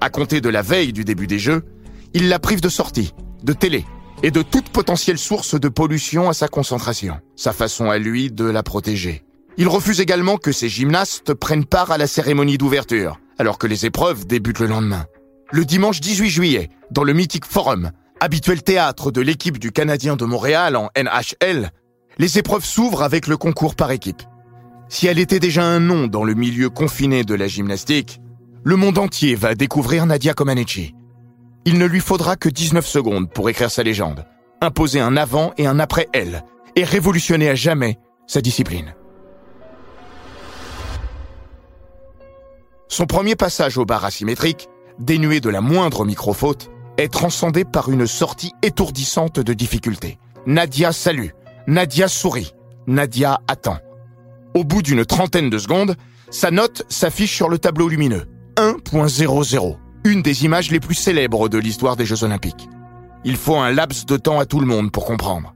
À 0.00 0.08
compter 0.08 0.40
de 0.40 0.48
la 0.48 0.62
veille 0.62 0.94
du 0.94 1.04
début 1.04 1.26
des 1.26 1.38
Jeux, 1.38 1.66
il 2.14 2.30
la 2.30 2.38
prive 2.38 2.62
de 2.62 2.70
sortie, 2.70 3.12
de 3.42 3.52
télé 3.52 3.84
et 4.22 4.30
de 4.30 4.42
toute 4.42 4.68
potentielle 4.68 5.18
source 5.18 5.58
de 5.58 5.68
pollution 5.68 6.28
à 6.28 6.34
sa 6.34 6.48
concentration, 6.48 7.20
sa 7.36 7.52
façon 7.52 7.90
à 7.90 7.98
lui 7.98 8.30
de 8.30 8.44
la 8.44 8.62
protéger. 8.62 9.24
Il 9.56 9.68
refuse 9.68 10.00
également 10.00 10.36
que 10.36 10.52
ses 10.52 10.68
gymnastes 10.68 11.34
prennent 11.34 11.64
part 11.64 11.90
à 11.90 11.98
la 11.98 12.06
cérémonie 12.06 12.58
d'ouverture, 12.58 13.18
alors 13.38 13.58
que 13.58 13.66
les 13.66 13.86
épreuves 13.86 14.26
débutent 14.26 14.60
le 14.60 14.66
lendemain. 14.66 15.06
Le 15.50 15.64
dimanche 15.64 16.00
18 16.00 16.30
juillet, 16.30 16.70
dans 16.90 17.04
le 17.04 17.12
mythique 17.12 17.44
Forum, 17.44 17.90
habituel 18.20 18.62
théâtre 18.62 19.10
de 19.10 19.20
l'équipe 19.20 19.58
du 19.58 19.72
Canadien 19.72 20.16
de 20.16 20.24
Montréal 20.24 20.76
en 20.76 20.90
NHL, 20.96 21.70
les 22.18 22.38
épreuves 22.38 22.64
s'ouvrent 22.64 23.02
avec 23.02 23.26
le 23.26 23.36
concours 23.36 23.74
par 23.74 23.90
équipe. 23.90 24.22
Si 24.88 25.06
elle 25.06 25.18
était 25.18 25.40
déjà 25.40 25.64
un 25.64 25.80
nom 25.80 26.06
dans 26.06 26.24
le 26.24 26.34
milieu 26.34 26.68
confiné 26.68 27.24
de 27.24 27.34
la 27.34 27.48
gymnastique, 27.48 28.20
le 28.62 28.76
monde 28.76 28.98
entier 28.98 29.34
va 29.34 29.54
découvrir 29.54 30.04
Nadia 30.04 30.34
Comaneci. 30.34 30.94
Il 31.64 31.78
ne 31.78 31.86
lui 31.86 32.00
faudra 32.00 32.36
que 32.36 32.48
19 32.48 32.86
secondes 32.86 33.30
pour 33.30 33.50
écrire 33.50 33.70
sa 33.70 33.82
légende, 33.82 34.24
imposer 34.60 35.00
un 35.00 35.16
avant 35.16 35.52
et 35.58 35.66
un 35.66 35.78
après 35.78 36.08
elle, 36.12 36.44
et 36.76 36.84
révolutionner 36.84 37.48
à 37.50 37.54
jamais 37.54 37.98
sa 38.26 38.40
discipline. 38.40 38.94
Son 42.88 43.06
premier 43.06 43.36
passage 43.36 43.78
au 43.78 43.84
bar 43.84 44.04
asymétrique, 44.04 44.68
dénué 44.98 45.40
de 45.40 45.50
la 45.50 45.60
moindre 45.60 46.04
micro-faute, 46.04 46.70
est 46.96 47.12
transcendé 47.12 47.64
par 47.64 47.90
une 47.90 48.06
sortie 48.06 48.52
étourdissante 48.62 49.38
de 49.38 49.52
difficultés. 49.52 50.18
Nadia 50.46 50.92
salue, 50.92 51.30
Nadia 51.66 52.08
sourit, 52.08 52.52
Nadia 52.86 53.40
attend. 53.46 53.78
Au 54.54 54.64
bout 54.64 54.82
d'une 54.82 55.04
trentaine 55.04 55.50
de 55.50 55.58
secondes, 55.58 55.96
sa 56.30 56.50
note 56.50 56.84
s'affiche 56.88 57.34
sur 57.34 57.48
le 57.48 57.58
tableau 57.58 57.88
lumineux. 57.88 58.26
1.00. 58.56 59.76
Une 60.02 60.22
des 60.22 60.46
images 60.46 60.70
les 60.70 60.80
plus 60.80 60.94
célèbres 60.94 61.50
de 61.50 61.58
l'histoire 61.58 61.94
des 61.94 62.06
Jeux 62.06 62.24
Olympiques. 62.24 62.70
Il 63.22 63.36
faut 63.36 63.56
un 63.56 63.70
laps 63.70 64.06
de 64.06 64.16
temps 64.16 64.40
à 64.40 64.46
tout 64.46 64.58
le 64.58 64.66
monde 64.66 64.90
pour 64.90 65.04
comprendre. 65.04 65.54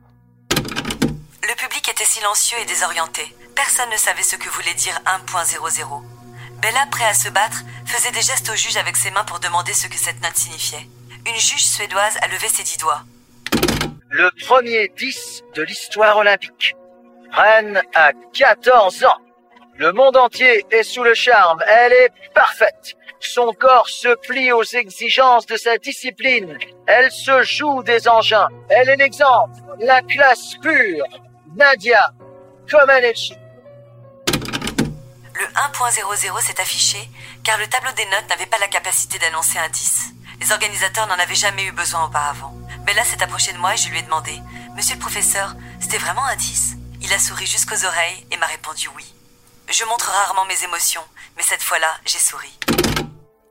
Le 0.51 1.57
public 1.57 1.89
était 1.91 2.05
silencieux 2.05 2.59
et 2.61 2.67
désorienté. 2.67 3.23
Personne 3.55 3.89
ne 3.91 3.97
savait 3.97 4.23
ce 4.23 4.37
que 4.37 4.51
voulait 4.51 4.75
dire 4.75 5.01
1.00. 5.07 6.03
Bella, 6.61 6.87
prêt 6.91 7.07
à 7.07 7.15
se 7.15 7.31
battre, 7.31 7.65
faisait 7.87 8.13
des 8.13 8.21
gestes 8.21 8.51
au 8.51 8.55
juge 8.55 8.77
avec 8.77 8.97
ses 8.97 9.11
mains 9.13 9.25
pour 9.25 9.41
demander 9.41 9.73
ce 9.73 9.89
que 9.89 9.97
cette 9.97 10.23
note 10.23 10.37
signifiait. 10.37 10.89
Une 11.27 11.41
juge 11.41 11.65
suédoise 11.65 12.19
a 12.21 12.29
levé 12.29 12.49
ses 12.49 12.65
dix 12.65 12.77
doigts. 12.77 13.03
Le 14.11 14.31
premier 14.45 14.93
10 14.99 15.43
de 15.57 15.63
l'histoire 15.63 16.19
olympique. 16.19 16.77
Reine 17.33 17.81
a 17.95 18.13
14 18.35 19.05
ans. 19.05 19.23
Le 19.79 19.93
monde 19.93 20.19
entier 20.19 20.67
est 20.71 20.83
sous 20.83 21.03
le 21.03 21.15
charme. 21.15 21.63
Elle 21.67 21.93
est 21.95 22.11
parfaite. 22.35 22.95
Son 23.27 23.53
corps 23.53 23.89
se 23.89 24.15
plie 24.27 24.53
aux 24.53 24.63
exigences 24.63 25.47
de 25.47 25.57
sa 25.57 25.79
discipline. 25.79 26.59
Elle 26.87 27.11
se 27.11 27.43
joue 27.43 27.83
des 27.83 28.07
engins. 28.09 28.49
Elle 28.69 28.89
est 28.89 28.97
l'exemple. 28.97 29.61
La 29.81 30.03
classe 30.03 30.55
pure. 30.63 31.07
Nadia 31.57 32.11
Comaneci. 32.71 33.35
Le 35.35 35.47
1.00 35.47 36.41
s'est 36.43 36.61
affiché 36.61 36.99
car 37.43 37.59
le 37.59 37.67
tableau 37.67 37.91
des 37.93 38.05
notes 38.07 38.29
n'avait 38.31 38.47
pas 38.47 38.59
la 38.59 38.69
capacité 38.69 39.19
d'annoncer 39.19 39.59
un 39.59 39.69
10. 39.69 40.15
Les 40.41 40.53
organisateurs 40.53 41.07
n'en 41.07 41.19
avaient 41.19 41.35
jamais 41.35 41.65
eu 41.65 41.73
besoin 41.73 42.07
auparavant. 42.07 42.55
Bella 42.87 43.05
s'est 43.05 43.23
approchée 43.23 43.53
de 43.53 43.59
moi 43.59 43.75
et 43.75 43.77
je 43.77 43.89
lui 43.91 43.99
ai 43.99 44.03
demandé 44.03 44.39
Monsieur 44.77 44.95
le 44.95 45.01
professeur, 45.01 45.55
c'était 45.81 45.99
vraiment 45.99 46.25
un 46.25 46.37
10 46.37 46.77
il 47.05 47.13
a 47.13 47.19
souri 47.19 47.45
jusqu'aux 47.45 47.85
oreilles 47.85 48.27
et 48.31 48.39
m'a 48.39 48.47
répondu 48.47 48.89
oui. 48.97 49.05
Je 49.69 49.85
montre 49.85 50.11
rarement 50.11 50.47
mes 50.47 50.65
émotions, 50.65 51.05
mais 51.37 51.43
cette 51.43 51.63
fois-là, 51.63 51.93
j'ai 52.07 52.19
souri. 52.19 52.59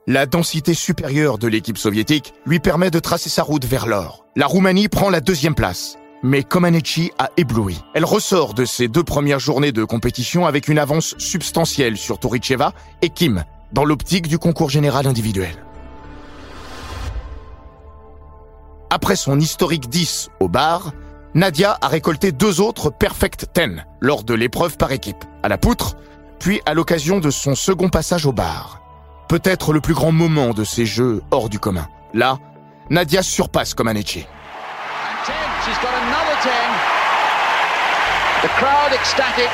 La 0.06 0.26
densité 0.26 0.74
supérieure 0.74 1.38
de 1.38 1.48
l'équipe 1.48 1.78
soviétique 1.78 2.34
lui 2.44 2.58
permet 2.58 2.90
de 2.90 2.98
tracer 2.98 3.30
sa 3.30 3.42
route 3.42 3.64
vers 3.64 3.86
l'or. 3.86 4.26
La 4.36 4.46
Roumanie 4.46 4.88
prend 4.88 5.08
la 5.08 5.22
deuxième 5.22 5.54
place. 5.54 5.96
Mais 6.22 6.42
Comaneci 6.42 7.10
a 7.18 7.30
ébloui. 7.38 7.80
Elle 7.94 8.04
ressort 8.04 8.52
de 8.52 8.66
ses 8.66 8.86
deux 8.86 9.02
premières 9.02 9.38
journées 9.38 9.72
de 9.72 9.82
compétition 9.82 10.44
avec 10.44 10.68
une 10.68 10.78
avance 10.78 11.14
substantielle 11.16 11.96
sur 11.96 12.18
Toricheva 12.18 12.74
et 13.00 13.08
Kim, 13.08 13.44
dans 13.72 13.86
l'optique 13.86 14.28
du 14.28 14.38
concours 14.38 14.68
général 14.68 15.06
individuel. 15.06 15.54
Après 18.90 19.16
son 19.16 19.40
historique 19.40 19.88
10 19.88 20.28
au 20.38 20.50
bar, 20.50 20.92
Nadia 21.32 21.78
a 21.80 21.88
récolté 21.88 22.30
deux 22.30 22.60
autres 22.60 22.90
Perfect 22.90 23.46
Ten 23.54 23.86
lors 24.00 24.22
de 24.22 24.34
l'épreuve 24.34 24.76
par 24.76 24.92
équipe, 24.92 25.24
à 25.42 25.48
la 25.48 25.56
poutre, 25.56 25.96
puis 26.38 26.60
à 26.66 26.74
l'occasion 26.74 27.20
de 27.20 27.30
son 27.30 27.54
second 27.54 27.88
passage 27.88 28.26
au 28.26 28.32
bar. 28.32 28.83
Peut-être 29.28 29.72
le 29.72 29.80
plus 29.80 29.94
grand 29.94 30.12
moment 30.12 30.50
de 30.50 30.64
ces 30.64 30.86
jeux 30.86 31.22
hors 31.30 31.48
du 31.48 31.58
commun. 31.58 31.88
Là, 32.12 32.38
Nadia 32.90 33.22
surpasse 33.22 33.74
Comaneci. 33.74 34.26
The 38.42 38.48
crowd 38.58 38.92
ecstatic. 38.92 39.48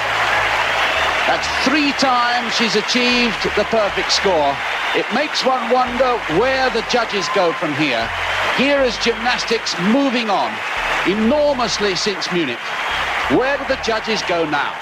That's 1.29 1.47
three 1.65 1.93
times 1.93 2.53
she's 2.57 2.75
achieved 2.75 3.39
the 3.55 3.65
perfect 3.71 4.11
score. 4.11 4.53
It 4.97 5.07
makes 5.15 5.45
one 5.47 5.71
wonder 5.71 6.19
where 6.41 6.69
the 6.71 6.83
judges 6.91 7.29
go 7.37 7.53
from 7.53 7.73
here. 7.75 8.03
Here 8.57 8.83
is 8.83 8.99
gymnastics 8.99 9.79
moving 9.95 10.29
on 10.29 10.51
enormously 11.07 11.95
since 11.95 12.33
Munich. 12.33 12.59
Where 13.31 13.57
do 13.59 13.65
the 13.69 13.79
judges 13.85 14.21
go 14.23 14.45
now? 14.45 14.75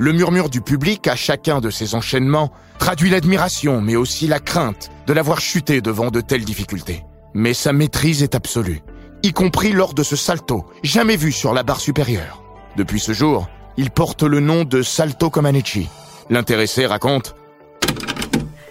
Le 0.00 0.14
murmure 0.14 0.48
du 0.48 0.62
public 0.62 1.08
à 1.08 1.14
chacun 1.14 1.60
de 1.60 1.68
ces 1.68 1.94
enchaînements 1.94 2.50
traduit 2.78 3.10
l'admiration, 3.10 3.82
mais 3.82 3.96
aussi 3.96 4.26
la 4.26 4.40
crainte 4.40 4.88
de 5.06 5.12
l'avoir 5.12 5.42
chuté 5.42 5.82
devant 5.82 6.10
de 6.10 6.22
telles 6.22 6.46
difficultés. 6.46 7.04
Mais 7.34 7.52
sa 7.52 7.74
maîtrise 7.74 8.22
est 8.22 8.34
absolue, 8.34 8.80
y 9.22 9.34
compris 9.34 9.72
lors 9.72 9.92
de 9.92 10.02
ce 10.02 10.16
salto, 10.16 10.64
jamais 10.82 11.16
vu 11.16 11.32
sur 11.32 11.52
la 11.52 11.64
barre 11.64 11.82
supérieure. 11.82 12.42
Depuis 12.76 12.98
ce 12.98 13.12
jour, 13.12 13.50
il 13.76 13.90
porte 13.90 14.22
le 14.22 14.40
nom 14.40 14.64
de 14.64 14.80
Salto 14.80 15.28
Comaneci. 15.28 15.86
L'intéressé 16.30 16.86
raconte 16.86 17.36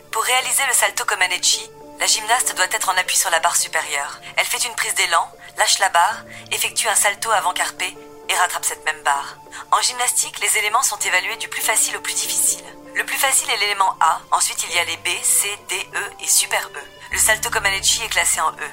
Pour 0.10 0.24
réaliser 0.24 0.64
le 0.68 0.74
Salto 0.74 1.04
Comaneci, 1.06 1.62
la 2.00 2.08
gymnaste 2.08 2.56
doit 2.56 2.66
être 2.74 2.90
en 2.90 3.00
appui 3.00 3.18
sur 3.18 3.30
la 3.30 3.40
barre 3.40 3.56
supérieure. 3.56 4.20
Elle 4.36 4.46
fait 4.46 4.68
une 4.68 4.74
prise 4.74 4.96
d'élan, 4.96 5.28
lâche 5.60 5.78
la 5.78 5.90
barre, 5.90 6.26
effectue 6.52 6.88
un 6.88 6.96
salto 6.96 7.30
avant 7.30 7.54
carpé 7.54 7.96
et 8.30 8.36
rattrape 8.36 8.66
cette 8.66 8.86
même 8.86 9.04
barre. 9.04 9.38
En 9.72 9.82
gymnastique, 9.82 10.40
les 10.40 10.58
éléments 10.60 10.84
sont 10.84 10.98
évalués 10.98 11.38
du 11.38 11.48
plus 11.50 11.62
facile 11.62 11.98
au 11.98 12.02
plus 12.02 12.14
difficile. 12.14 12.64
Le 12.96 13.04
plus 13.04 13.18
facile 13.18 13.50
est 13.50 13.60
l'élément 13.60 13.96
A, 14.00 14.22
ensuite 14.32 14.64
il 14.70 14.76
y 14.76 14.80
a 14.80 14.86
les 14.86 14.98
B, 14.98 15.10
C, 15.24 15.48
D, 15.68 15.76
E 15.94 16.24
et 16.24 16.28
Super 16.28 16.70
E. 16.76 16.80
Le 17.12 17.18
salto 17.18 17.50
Comaneci 17.50 18.04
est 18.04 18.10
classé 18.10 18.40
en 18.42 18.52
E. 18.52 18.70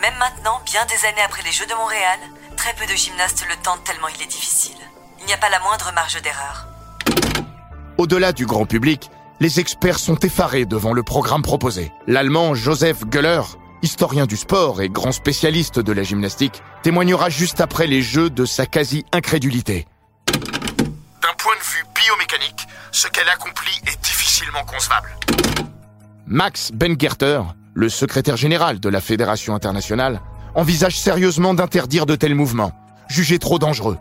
Même 0.00 0.16
maintenant, 0.18 0.60
bien 0.64 0.84
des 0.86 1.06
années 1.06 1.22
après 1.22 1.42
les 1.42 1.52
Jeux 1.52 1.66
de 1.66 1.74
Montréal, 1.74 2.18
très 2.56 2.74
peu 2.74 2.86
de 2.86 2.96
gymnastes 2.96 3.44
le 3.48 3.56
tentent 3.62 3.84
tellement 3.84 4.08
il 4.08 4.22
est 4.22 4.26
difficile. 4.26 4.78
Il 5.18 5.26
n'y 5.26 5.32
a 5.32 5.38
pas 5.38 5.50
la 5.50 5.60
moindre 5.60 5.92
marge 5.92 6.20
d'erreur. 6.22 6.66
Au-delà 7.98 8.32
du 8.32 8.46
grand 8.46 8.64
public, 8.64 9.10
les 9.40 9.60
experts 9.60 9.98
sont 9.98 10.18
effarés 10.18 10.66
devant 10.66 10.92
le 10.92 11.02
programme 11.02 11.42
proposé. 11.42 11.92
L'Allemand 12.06 12.54
Joseph 12.54 13.04
Göller, 13.06 13.42
historien 13.82 14.26
du 14.26 14.36
sport 14.36 14.80
et 14.82 14.88
grand 14.88 15.12
spécialiste 15.12 15.78
de 15.78 15.92
la 15.92 16.02
gymnastique, 16.02 16.62
témoignera 16.82 17.30
juste 17.30 17.60
après 17.60 17.86
les 17.86 18.02
Jeux 18.02 18.30
de 18.30 18.44
sa 18.44 18.66
quasi-incrédulité. 18.66 19.86
D'un 20.26 21.34
point 21.38 21.54
de 21.54 21.62
vue 21.62 21.84
biomécanique, 21.94 22.66
ce 22.92 23.08
qu'elle 23.08 23.28
accomplit 23.28 23.80
est 23.86 24.00
difficilement 24.02 24.64
concevable. 24.64 25.10
Max 26.26 26.70
Bengerter, 26.72 27.42
le 27.74 27.88
secrétaire 27.88 28.36
général 28.36 28.80
de 28.80 28.88
la 28.88 29.00
Fédération 29.00 29.54
internationale, 29.54 30.20
envisage 30.54 30.98
sérieusement 30.98 31.54
d'interdire 31.54 32.06
de 32.06 32.16
tels 32.16 32.34
mouvements, 32.34 32.72
jugés 33.08 33.38
trop 33.38 33.58
dangereux. 33.58 33.98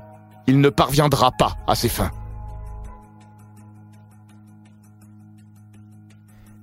il 0.48 0.62
ne 0.62 0.70
parviendra 0.70 1.32
pas 1.32 1.58
à 1.68 1.76
ses 1.76 1.90
fins. 1.90 2.12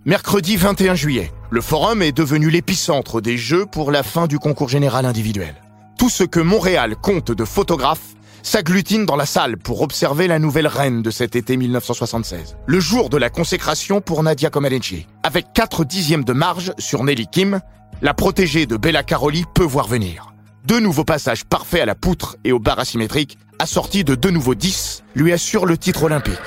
Mercredi 0.05 0.57
21 0.57 0.95
juillet, 0.95 1.33
le 1.51 1.61
forum 1.61 2.03
est 2.03 2.13
devenu 2.13 2.51
l'épicentre 2.51 3.21
des 3.21 3.37
Jeux 3.37 3.67
pour 3.67 3.93
la 3.93 4.03
fin 4.03 4.27
du 4.27 4.39
concours 4.39 4.69
général 4.69 5.07
individuel. 5.07 5.55
Tout 5.99 6.11
ce 6.11 6.25
que 6.25 6.41
Montréal 6.41 6.97
compte 6.97 7.31
de 7.31 7.45
photographes 7.45 8.15
s'agglutine 8.43 9.07
dans 9.07 9.17
la 9.17 9.27
salle 9.27 9.57
pour 9.57 9.83
observer 9.83 10.27
la 10.27 10.39
nouvelle 10.39 10.67
reine 10.67 11.03
de 11.03 11.11
cet 11.11 11.37
été 11.37 11.57
1976. 11.57 12.57
Le 12.67 12.81
jour 12.81 13.11
de 13.11 13.17
la 13.17 13.31
consécration 13.31 14.01
pour 14.01 14.23
Nadia 14.23 14.51
Comaneci. 14.51 15.07
Avec 15.23 15.53
4 15.53 15.85
dixièmes 15.85 16.25
de 16.25 16.33
marge 16.33 16.73
sur 16.79 17.03
Nelly 17.05 17.27
Kim, 17.27 17.61
la 18.03 18.15
protégée 18.15 18.67
de 18.67 18.77
Bella 18.77 19.03
Caroli 19.03 19.45
peut 19.55 19.65
voir 19.65 19.87
venir. 19.87 20.33
Deux 20.65 20.81
nouveaux 20.81 21.05
passages 21.05 21.45
parfaits 21.45 21.83
à 21.83 21.87
la 21.87 21.95
poutre 21.95 22.37
et 22.45 22.53
au 22.53 22.59
bar 22.59 22.79
asymétrique, 22.79 23.39
assortis 23.59 24.05
de 24.05 24.15
deux 24.15 24.31
nouveaux 24.31 24.55
10, 24.55 25.05
lui 25.15 25.33
assurent 25.33 25.67
le 25.67 25.79
titre 25.79 26.05
olympique. 26.05 26.39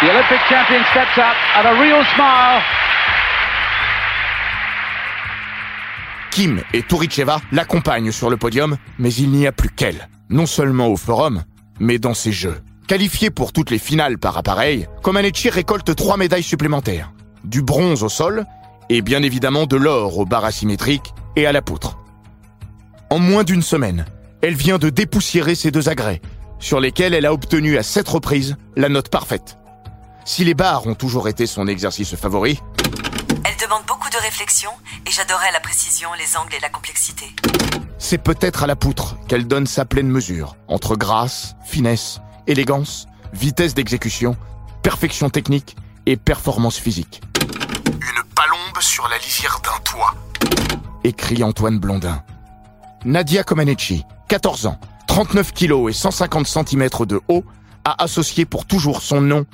The 0.00 0.10
Olympic 0.10 0.40
champion 0.48 0.82
steps 0.90 1.16
up 1.18 1.36
and 1.56 1.66
a 1.66 1.74
real 1.80 2.04
smile. 2.14 2.60
Kim 6.30 6.60
et 6.72 6.82
Touricheva 6.82 7.40
l'accompagnent 7.52 8.10
sur 8.10 8.28
le 8.28 8.36
podium, 8.36 8.76
mais 8.98 9.14
il 9.14 9.30
n'y 9.30 9.46
a 9.46 9.52
plus 9.52 9.70
qu'elle. 9.70 10.08
Non 10.30 10.46
seulement 10.46 10.88
au 10.88 10.96
forum, 10.96 11.44
mais 11.78 11.98
dans 11.98 12.12
ses 12.12 12.32
jeux. 12.32 12.60
Qualifiée 12.88 13.30
pour 13.30 13.52
toutes 13.52 13.70
les 13.70 13.78
finales 13.78 14.18
par 14.18 14.36
appareil, 14.36 14.88
Comaneci 15.02 15.48
récolte 15.48 15.94
trois 15.94 16.16
médailles 16.16 16.42
supplémentaires. 16.42 17.12
Du 17.44 17.62
bronze 17.62 18.02
au 18.02 18.08
sol, 18.08 18.46
et 18.90 19.00
bien 19.00 19.22
évidemment 19.22 19.66
de 19.66 19.76
l'or 19.76 20.18
au 20.18 20.26
bar 20.26 20.44
asymétrique 20.44 21.14
et 21.36 21.46
à 21.46 21.52
la 21.52 21.62
poutre. 21.62 21.98
En 23.10 23.20
moins 23.20 23.44
d'une 23.44 23.62
semaine, 23.62 24.06
elle 24.42 24.54
vient 24.54 24.78
de 24.78 24.90
dépoussiérer 24.90 25.54
ses 25.54 25.70
deux 25.70 25.88
agrès, 25.88 26.20
sur 26.58 26.80
lesquels 26.80 27.14
elle 27.14 27.26
a 27.26 27.32
obtenu 27.32 27.78
à 27.78 27.84
sept 27.84 28.08
reprises 28.08 28.56
la 28.76 28.88
note 28.88 29.08
parfaite. 29.08 29.56
Si 30.24 30.44
les 30.44 30.54
barres 30.54 30.86
ont 30.86 30.94
toujours 30.94 31.28
été 31.28 31.46
son 31.46 31.66
exercice 31.66 32.14
favori, 32.16 32.60
Elle 33.44 33.56
demande 33.60 33.82
beaucoup 33.86 34.08
de 34.08 34.16
réflexion 34.16 34.70
et 35.06 35.10
j'adorais 35.10 35.52
la 35.52 35.60
précision, 35.60 36.08
les 36.18 36.36
angles 36.36 36.54
et 36.54 36.60
la 36.60 36.70
complexité. 36.70 37.26
c'est 37.98 38.18
peut-être 38.18 38.62
à 38.62 38.66
la 38.66 38.76
poutre 38.76 39.16
qu'elle 39.28 39.46
donne 39.46 39.66
sa 39.66 39.84
pleine 39.84 40.08
mesure 40.08 40.56
entre 40.66 40.96
grâce, 40.96 41.56
finesse, 41.64 42.20
élégance, 42.46 43.06
vitesse 43.34 43.74
d'exécution, 43.74 44.36
perfection 44.82 45.28
technique 45.30 45.76
et 46.06 46.16
performance 46.16 46.78
physique. 46.78 47.22
Une 47.86 48.22
palombe 48.34 48.80
sur 48.80 49.08
la 49.08 49.18
lisière 49.18 49.60
d'un 49.62 49.80
toit, 49.84 50.14
écrit 51.04 51.42
Antoine 51.42 51.78
Blondin. 51.78 52.22
Nadia 53.04 53.44
Comaneci, 53.44 54.04
14 54.28 54.66
ans, 54.66 54.78
39 55.06 55.52
kilos 55.52 55.90
et 55.90 55.94
150 55.94 56.46
cm 56.46 56.88
de 57.06 57.20
haut, 57.28 57.44
a 57.84 58.02
associé 58.02 58.46
pour 58.46 58.64
toujours 58.64 59.02
son 59.02 59.20
nom 59.20 59.44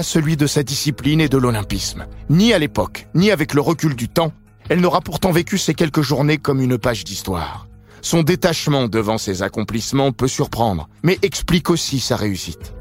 à 0.00 0.02
celui 0.02 0.38
de 0.38 0.46
sa 0.46 0.62
discipline 0.62 1.20
et 1.20 1.28
de 1.28 1.36
l'olympisme. 1.36 2.06
Ni 2.30 2.54
à 2.54 2.58
l'époque, 2.58 3.06
ni 3.14 3.30
avec 3.30 3.52
le 3.52 3.60
recul 3.60 3.94
du 3.94 4.08
temps, 4.08 4.32
elle 4.70 4.80
n'aura 4.80 5.02
pourtant 5.02 5.30
vécu 5.30 5.58
ces 5.58 5.74
quelques 5.74 6.00
journées 6.00 6.38
comme 6.38 6.62
une 6.62 6.78
page 6.78 7.04
d'histoire. 7.04 7.66
Son 8.00 8.22
détachement 8.22 8.88
devant 8.88 9.18
ses 9.18 9.42
accomplissements 9.42 10.12
peut 10.12 10.26
surprendre, 10.26 10.88
mais 11.02 11.18
explique 11.20 11.68
aussi 11.68 12.00
sa 12.00 12.16
réussite. 12.16 12.72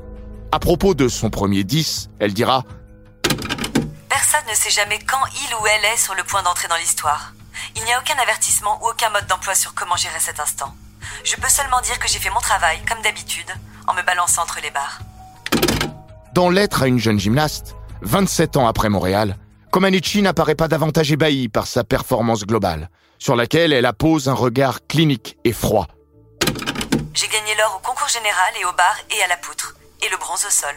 À 0.53 0.59
propos 0.59 0.93
de 0.93 1.09
son 1.09 1.29
premier 1.29 1.65
10, 1.65 2.09
elle 2.19 2.33
dira 2.33 2.63
Personne 4.07 4.47
ne 4.49 4.55
sait 4.55 4.69
jamais 4.69 4.99
quand 4.99 5.25
il 5.43 5.55
ou 5.55 5.67
elle 5.67 5.93
est 5.93 5.97
sur 5.97 6.15
le 6.15 6.23
point 6.23 6.41
d'entrer 6.43 6.69
dans 6.69 6.77
l'histoire. 6.77 7.33
Il 7.75 7.83
n'y 7.83 7.91
a 7.91 7.99
aucun 7.99 8.17
avertissement 8.23 8.79
ou 8.81 8.87
aucun 8.87 9.09
mode 9.09 9.27
d'emploi 9.27 9.55
sur 9.55 9.73
comment 9.73 9.97
gérer 9.97 10.21
cet 10.21 10.39
instant. 10.39 10.73
Je 11.25 11.35
peux 11.35 11.49
seulement 11.49 11.81
dire 11.81 11.99
que 11.99 12.07
j'ai 12.07 12.19
fait 12.19 12.29
mon 12.29 12.39
travail, 12.39 12.79
comme 12.87 13.01
d'habitude, 13.01 13.51
en 13.87 13.93
me 13.93 14.03
balançant 14.03 14.43
entre 14.43 14.61
les 14.63 14.71
barres. 14.71 15.01
Dans 16.33 16.51
Lettre 16.51 16.83
à 16.83 16.87
une 16.87 16.99
jeune 16.99 17.19
gymnaste, 17.19 17.75
27 18.01 18.57
ans 18.57 18.67
après 18.67 18.89
Montréal, 18.89 19.37
Comaneci 19.71 20.21
n'apparaît 20.21 20.55
pas 20.55 20.67
davantage 20.67 21.11
ébahi 21.11 21.49
par 21.49 21.65
sa 21.65 21.83
performance 21.83 22.45
globale, 22.45 22.91
sur 23.17 23.35
laquelle 23.35 23.73
elle 23.73 23.87
appose 23.87 24.29
un 24.29 24.33
regard 24.33 24.85
clinique 24.87 25.37
et 25.43 25.53
froid. 25.53 25.87
J'ai 27.15 27.27
gagné 27.27 27.55
l'or 27.57 27.81
au 27.81 27.87
concours 27.87 28.07
général 28.09 28.53
et 28.61 28.65
au 28.65 28.71
bar 28.73 28.95
et 29.09 29.23
à 29.23 29.27
la 29.27 29.37
poutre, 29.37 29.75
et 30.05 30.09
le 30.09 30.17
bronze 30.17 30.45
au 30.45 30.51
sol. 30.51 30.75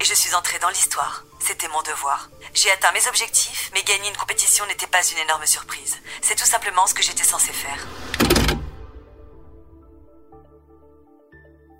Et 0.00 0.04
je 0.04 0.14
suis 0.14 0.34
entrée 0.34 0.58
dans 0.58 0.68
l'histoire. 0.68 1.24
C'était 1.38 1.68
mon 1.68 1.82
devoir. 1.82 2.28
J'ai 2.52 2.70
atteint 2.72 2.92
mes 2.92 3.08
objectifs, 3.08 3.70
mais 3.74 3.82
gagner 3.82 4.10
une 4.10 4.16
compétition 4.16 4.66
n'était 4.66 4.88
pas 4.88 5.02
une 5.12 5.18
énorme 5.18 5.46
surprise. 5.46 5.96
C'est 6.20 6.34
tout 6.34 6.44
simplement 6.44 6.86
ce 6.88 6.94
que 6.94 7.02
j'étais 7.02 7.24
censée 7.24 7.52
faire. 7.52 7.86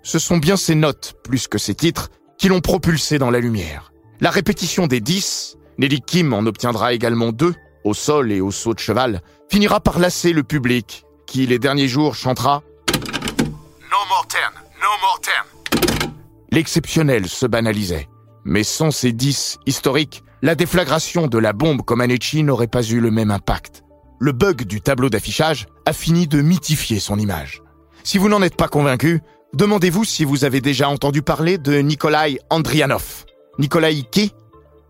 Ce 0.03 0.19
sont 0.19 0.37
bien 0.37 0.55
ses 0.55 0.75
notes, 0.75 1.15
plus 1.23 1.47
que 1.47 1.57
ses 1.57 1.75
titres, 1.75 2.09
qui 2.39 2.47
l'ont 2.47 2.61
propulsé 2.61 3.19
dans 3.19 3.29
la 3.29 3.39
lumière. 3.39 3.91
La 4.21 4.31
répétition 4.31 4.87
des 4.87 5.01
10, 5.01 5.57
Nelly 5.77 6.01
Kim 6.01 6.33
en 6.33 6.45
obtiendra 6.45 6.93
également 6.93 7.31
deux, 7.31 7.53
au 7.83 7.93
sol 7.93 8.31
et 8.31 8.41
au 8.41 8.49
saut 8.49 8.73
de 8.73 8.79
cheval, 8.79 9.21
finira 9.49 9.81
par 9.81 9.99
lasser 9.99 10.33
le 10.33 10.43
public, 10.43 11.05
qui 11.27 11.45
les 11.45 11.59
derniers 11.59 11.87
jours 11.87 12.15
chantera 12.15 12.63
No 12.93 13.97
more 14.07 14.25
ten, 14.27 14.39
no 14.81 14.87
more 15.01 15.19
ten. 15.21 16.09
L'exceptionnel 16.51 17.27
se 17.27 17.45
banalisait. 17.45 18.07
Mais 18.45 18.63
sans 18.63 18.89
ces 18.89 19.11
10 19.11 19.59
historiques, 19.65 20.23
la 20.41 20.55
déflagration 20.55 21.27
de 21.27 21.37
la 21.37 21.51
bombe 21.51 21.83
Comaneci 21.83 22.43
n'aurait 22.43 22.67
pas 22.67 22.83
eu 22.83 23.01
le 23.01 23.11
même 23.11 23.31
impact. 23.31 23.83
Le 24.19 24.31
bug 24.31 24.63
du 24.63 24.81
tableau 24.81 25.09
d'affichage 25.09 25.67
a 25.85 25.91
fini 25.91 26.27
de 26.27 26.41
mythifier 26.41 26.99
son 26.99 27.19
image. 27.19 27.61
Si 28.03 28.17
vous 28.17 28.29
n'en 28.29 28.41
êtes 28.41 28.55
pas 28.55 28.69
convaincu, 28.69 29.21
demandez-vous 29.53 30.05
si 30.05 30.25
vous 30.25 30.45
avez 30.45 30.61
déjà 30.61 30.89
entendu 30.89 31.21
parler 31.21 31.57
de 31.57 31.79
Nikolai 31.79 32.39
Andrianov. 32.49 33.25
Nikolai 33.57 34.03
qui 34.09 34.33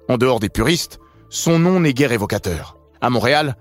En 0.08 0.18
dehors 0.18 0.40
des 0.40 0.50
puristes, 0.50 1.00
son 1.30 1.60
nom 1.60 1.80
n'est 1.80 1.94
guère 1.94 2.12
évocateur. 2.12 2.78
À 3.02 3.10
Montréal, 3.10 3.56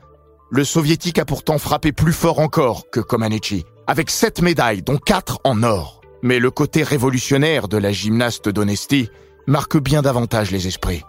le 0.50 0.64
soviétique 0.64 1.18
a 1.18 1.24
pourtant 1.24 1.58
frappé 1.58 1.92
plus 1.92 2.12
fort 2.12 2.38
encore 2.38 2.90
que 2.90 3.00
Comaneci, 3.00 3.64
avec 3.87 4.11
sept 4.11 4.40
médailles, 4.42 4.82
dont 4.82 4.98
quatre 4.98 5.38
en 5.44 5.62
or. 5.62 6.00
Mais 6.22 6.38
le 6.38 6.50
côté 6.50 6.82
révolutionnaire 6.82 7.68
de 7.68 7.76
la 7.76 7.92
gymnaste 7.92 8.48
d'Honesty 8.48 9.08
marque 9.46 9.78
bien 9.78 10.02
davantage 10.02 10.50
les 10.50 10.66
esprits. 10.66 11.04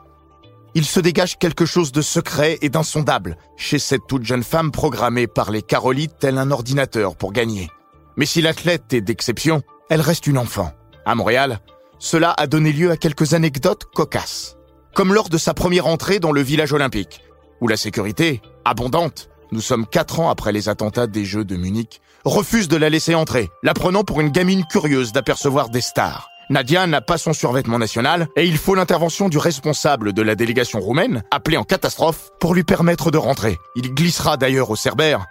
Il 0.75 0.85
se 0.85 0.99
dégage 0.99 1.37
quelque 1.39 1.65
chose 1.65 1.91
de 1.91 2.01
secret 2.01 2.59
et 2.61 2.69
d'insondable 2.69 3.37
chez 3.57 3.79
cette 3.79 4.05
toute 4.07 4.23
jeune 4.23 4.43
femme 4.43 4.71
programmée 4.71 5.25
par 5.25 5.49
les 5.49 5.63
Carolites 5.63 6.13
tel 6.19 6.37
un 6.37 6.51
ordinateur 6.51 7.15
pour 7.15 7.33
gagner. 7.33 7.69
Mais 8.17 8.25
si 8.25 8.41
l'athlète 8.41 8.93
est 8.93 9.01
d'exception, 9.01 9.63
elle 9.89 10.01
reste 10.01 10.27
une 10.27 10.37
enfant. 10.37 10.71
À 11.05 11.15
Montréal, 11.15 11.59
cela 11.97 12.33
a 12.37 12.47
donné 12.47 12.71
lieu 12.71 12.91
à 12.91 12.97
quelques 12.97 13.33
anecdotes 13.33 13.85
cocasses. 13.93 14.55
Comme 14.93 15.13
lors 15.13 15.29
de 15.29 15.37
sa 15.37 15.53
première 15.53 15.87
entrée 15.87 16.19
dans 16.19 16.31
le 16.31 16.41
village 16.41 16.73
olympique, 16.73 17.21
où 17.61 17.67
la 17.67 17.77
sécurité, 17.77 18.41
abondante, 18.65 19.29
nous 19.51 19.61
sommes 19.61 19.87
quatre 19.87 20.19
ans 20.19 20.29
après 20.29 20.51
les 20.51 20.69
attentats 20.69 21.07
des 21.07 21.25
Jeux 21.25 21.43
de 21.43 21.55
Munich, 21.57 22.01
refuse 22.23 22.67
de 22.67 22.77
la 22.77 22.89
laisser 22.89 23.15
entrer, 23.15 23.49
la 23.63 23.73
prenant 23.73 24.03
pour 24.03 24.21
une 24.21 24.29
gamine 24.29 24.65
curieuse 24.65 25.11
d'apercevoir 25.11 25.69
des 25.69 25.81
stars. 25.81 26.29
Nadia 26.51 26.87
n'a 26.87 27.01
pas 27.01 27.17
son 27.17 27.33
survêtement 27.33 27.77
national 27.77 28.27
et 28.35 28.45
il 28.45 28.57
faut 28.57 28.75
l'intervention 28.75 29.29
du 29.29 29.37
responsable 29.37 30.13
de 30.13 30.21
la 30.21 30.35
délégation 30.35 30.79
roumaine, 30.79 31.23
appelé 31.31 31.57
en 31.57 31.63
catastrophe, 31.63 32.31
pour 32.39 32.55
lui 32.55 32.63
permettre 32.63 33.11
de 33.11 33.17
rentrer. 33.17 33.57
Il 33.75 33.93
glissera 33.93 34.37
d'ailleurs 34.37 34.69
au 34.69 34.75
Cerbère. 34.75 35.25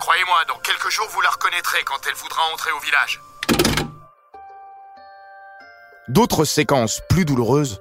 Croyez-moi, 0.00 0.38
dans 0.48 0.58
quelques 0.62 0.90
jours 0.90 1.08
vous 1.12 1.20
la 1.22 1.30
reconnaîtrez 1.30 1.82
quand 1.84 1.98
elle 2.08 2.14
voudra 2.14 2.42
entrer 2.52 2.70
au 2.72 2.80
village. 2.80 3.20
D'autres 6.12 6.44
séquences 6.44 7.00
plus 7.08 7.24
douloureuses 7.24 7.80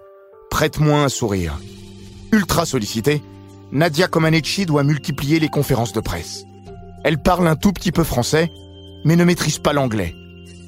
prêtent 0.50 0.80
moins 0.80 1.04
à 1.04 1.10
sourire. 1.10 1.60
Ultra 2.32 2.66
sollicitée, 2.66 3.22
Nadia 3.74 4.08
Comaneci 4.08 4.66
doit 4.66 4.86
multiplier 4.86 5.38
les 5.38 5.50
conférences 5.50 5.92
de 5.92 6.00
presse. 6.00 6.46
Elle 7.04 7.22
parle 7.22 7.46
un 7.46 7.58
tout 7.58 7.74
petit 7.74 7.92
peu 7.92 8.06
français, 8.06 8.50
mais 9.04 9.18
ne 9.18 9.26
maîtrise 9.26 9.60
pas 9.60 9.74
l'anglais. 9.74 10.16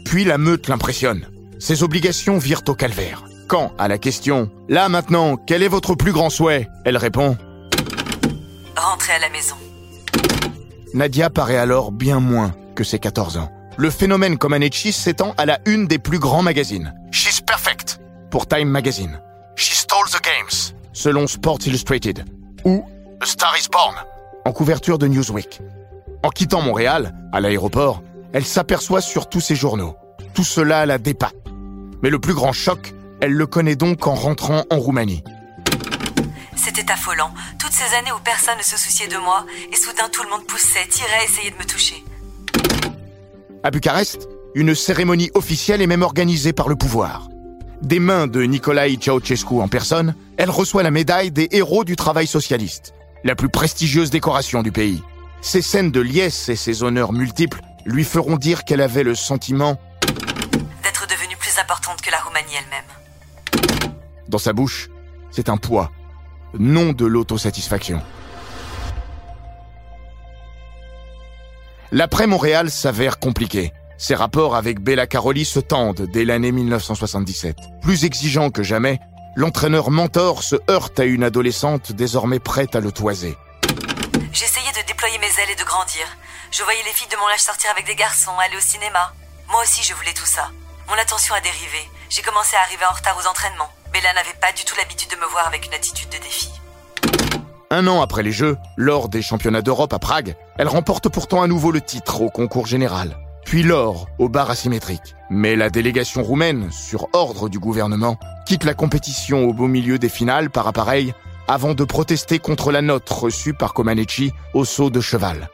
Puis 0.04 0.26
la 0.26 0.38
meute 0.38 0.68
l'impressionne. 0.68 1.26
Ses 1.58 1.84
obligations 1.84 2.38
virent 2.38 2.64
au 2.68 2.74
calvaire. 2.74 3.24
Quand, 3.48 3.72
à 3.78 3.88
la 3.88 3.98
question 3.98 4.52
«Là 4.68 4.90
maintenant, 4.90 5.38
quel 5.38 5.64
est 5.64 5.70
votre 5.70 5.96
plus 5.96 6.12
grand 6.12 6.30
souhait?» 6.30 6.68
elle 6.84 6.98
répond 6.98 7.38
Rentrer 8.76 9.14
à 9.14 9.20
la 9.20 9.30
maison. 9.30 9.56
Nadia 10.94 11.30
paraît 11.30 11.56
alors 11.56 11.94
bien 11.94 12.20
moins 12.20 12.54
que 12.76 12.84
ses 12.84 13.00
14 13.00 13.38
ans. 13.38 13.50
Le 13.78 13.90
phénomène 13.90 14.38
Comaneci 14.38 14.92
s'étend 14.92 15.34
à 15.38 15.46
la 15.46 15.60
une 15.66 15.88
des 15.88 15.98
plus 15.98 16.20
grands 16.20 16.44
magazines. 16.44 16.94
Perfect 17.46 18.00
pour 18.30 18.48
Time 18.48 18.70
Magazine. 18.70 19.20
She 19.56 19.74
stole 19.74 20.08
the 20.08 20.22
games 20.24 20.74
selon 20.94 21.28
Sports 21.28 21.66
Illustrated. 21.66 22.26
Ou 22.66 22.86
A 23.22 23.26
Star 23.26 23.56
is 23.58 23.68
Born 23.72 23.96
en 24.46 24.52
couverture 24.52 24.98
de 24.98 25.08
Newsweek. 25.08 25.62
En 26.24 26.30
quittant 26.30 26.62
Montréal, 26.62 27.14
à 27.32 27.40
l'aéroport, 27.40 28.02
elle 28.34 28.46
s'aperçoit 28.46 29.02
sur 29.02 29.30
tous 29.30 29.42
ces 29.42 29.56
journaux. 29.56 29.96
Tout 30.34 30.44
cela 30.44 30.86
la 30.86 30.98
dépasse. 30.98 31.32
Mais 32.02 32.10
le 32.10 32.20
plus 32.20 32.34
grand 32.34 32.54
choc, 32.54 32.94
elle 33.22 33.34
le 33.34 33.46
connaît 33.46 33.76
donc 33.76 34.08
en 34.08 34.16
rentrant 34.16 34.64
en 34.70 34.80
Roumanie. 34.80 35.24
C'était 36.56 36.92
affolant. 36.92 37.34
Toutes 37.60 37.72
ces 37.72 37.96
années 37.96 38.12
où 38.12 38.20
personne 38.24 38.58
ne 38.58 38.64
se 38.64 38.78
souciait 38.78 39.08
de 39.08 39.18
moi, 39.18 39.46
et 39.72 39.76
soudain 39.76 40.10
tout 40.12 40.24
le 40.24 40.30
monde 40.30 40.46
poussait, 40.46 40.88
tirait, 40.90 41.26
essayait 41.26 41.52
de 41.52 41.58
me 41.58 41.66
toucher. 41.66 42.04
À 43.64 43.72
Bucarest, 43.72 44.28
une 44.56 44.76
cérémonie 44.76 45.32
officielle 45.34 45.82
est 45.82 45.88
même 45.88 46.02
organisée 46.02 46.54
par 46.54 46.68
le 46.68 46.76
pouvoir. 46.76 47.30
Des 47.82 48.00
mains 48.00 48.28
de 48.28 48.44
Nicolae 48.44 48.98
Ceausescu 49.00 49.56
en 49.56 49.68
personne, 49.68 50.16
elle 50.38 50.50
reçoit 50.50 50.84
la 50.84 50.92
médaille 50.92 51.32
des 51.32 51.48
héros 51.52 51.84
du 51.84 51.96
travail 51.96 52.28
socialiste, 52.28 52.94
la 53.24 53.36
plus 53.36 53.50
prestigieuse 53.50 54.10
décoration 54.10 54.64
du 54.64 54.72
pays. 54.72 55.04
Ces 55.42 55.62
scènes 55.62 55.92
de 55.92 56.00
liesse 56.00 56.48
et 56.50 56.56
ses 56.56 56.84
honneurs 56.84 57.12
multiples 57.12 57.62
lui 57.86 58.06
feront 58.06 58.38
dire 58.38 58.64
qu'elle 58.64 58.82
avait 58.82 59.04
le 59.04 59.16
sentiment 59.16 59.78
D'être 60.84 61.08
devenue 61.08 61.36
plus 61.38 61.58
importante 61.60 62.02
que 62.02 62.12
la 62.12 62.20
Roumanie 62.20 62.54
elle-même. 62.58 63.94
dans 64.30 64.38
sa 64.38 64.54
bouche, 64.54 64.90
c'est 65.32 65.50
un 65.50 65.58
poids, 65.58 65.92
non 66.58 66.94
de 66.94 67.06
l'autosatisfaction. 67.06 68.02
L'après-Montréal 71.92 72.72
s'avère 72.72 73.20
compliqué. 73.20 73.72
Ses 74.04 74.16
rapports 74.16 74.58
avec 74.58 74.82
Bella 74.82 75.08
Caroli 75.08 75.46
se 75.46 75.62
tendent 75.62 76.10
dès 76.12 76.26
l'année 76.26 76.52
1977. 76.52 77.56
Plus 77.82 78.04
exigeant 78.04 78.50
que 78.50 78.62
jamais, 78.62 79.00
l'entraîneur 79.38 79.92
mentor 79.92 80.44
se 80.44 80.58
heurte 80.70 81.00
à 81.00 81.06
une 81.06 81.24
adolescente 81.24 81.94
désormais 81.94 82.40
prête 82.40 82.76
à 82.76 82.82
le 82.82 82.92
toiser. 82.92 83.38
J'essayais 84.34 84.74
de 84.74 84.86
déployer 84.86 85.18
mes 85.20 85.28
ailes 85.28 85.52
et 85.54 85.56
de 85.56 85.64
grandir. 85.64 86.04
Je 86.52 86.64
voyais 86.64 86.84
les 86.84 86.92
filles 86.92 87.08
de 87.14 87.16
mon 87.16 87.30
âge 87.34 87.40
sortir 87.40 87.72
avec 87.72 87.86
des 87.86 87.96
garçons, 87.96 88.38
aller 88.46 88.58
au 88.58 88.60
cinéma. 88.60 89.14
Moi 89.50 89.62
aussi, 89.64 89.82
je 89.84 89.94
voulais 89.94 90.12
tout 90.12 90.26
ça. 90.26 90.50
Mon 90.90 90.96
attention 90.96 91.34
a 91.34 91.40
dérivé. 91.40 91.90
J'ai 92.10 92.24
commencé 92.24 92.58
à 92.58 92.62
arriver 92.64 92.84
en 92.84 92.94
retard 92.94 93.18
aux 93.18 93.30
entraînements. 93.30 93.72
Bella 93.94 94.12
n'avait 94.16 94.38
pas 94.42 94.52
du 94.52 94.66
tout 94.66 94.76
l'habitude 94.76 95.12
de 95.12 95.16
me 95.16 95.32
voir 95.32 95.48
avec 95.48 95.66
une 95.66 95.74
attitude 95.76 96.10
de 96.10 96.18
défi. 96.18 96.50
Un 97.72 97.88
an 97.88 98.02
après 98.02 98.22
les 98.22 98.34
Jeux, 98.34 98.58
lors 98.76 99.08
des 99.08 99.22
championnats 99.22 99.62
d'Europe 99.62 99.94
à 99.94 100.00
Prague, 100.00 100.36
elle 100.58 100.68
remporte 100.68 101.08
pourtant 101.08 101.42
à 101.42 101.48
nouveau 101.48 101.72
le 101.72 101.80
titre 101.80 102.20
au 102.20 102.30
concours 102.30 102.68
général, 102.68 103.18
puis 103.46 103.64
l'or 103.64 104.08
au 104.20 104.30
bar 104.30 104.50
asymétrique. 104.50 105.16
Mais 105.30 105.56
la 105.56 105.70
délégation 105.70 106.24
roumaine, 106.24 106.72
sur 106.72 107.08
ordre 107.14 107.50
du 107.50 107.60
gouvernement, 107.60 108.18
quitte 108.46 108.64
la 108.64 108.74
compétition 108.74 109.46
au 109.46 109.54
beau 109.54 109.68
milieu 109.68 109.98
des 109.98 110.10
finales 110.10 110.50
par 110.50 110.68
appareil 110.68 111.14
avant 111.48 111.74
de 111.74 111.84
protester 111.84 112.40
contre 112.40 112.72
la 112.72 112.82
note 112.82 113.10
reçue 113.10 113.54
par 113.54 113.74
Comaneci 113.74 114.32
au 114.54 114.66
saut 114.66 114.90
de 114.90 115.02
cheval. 115.02 115.50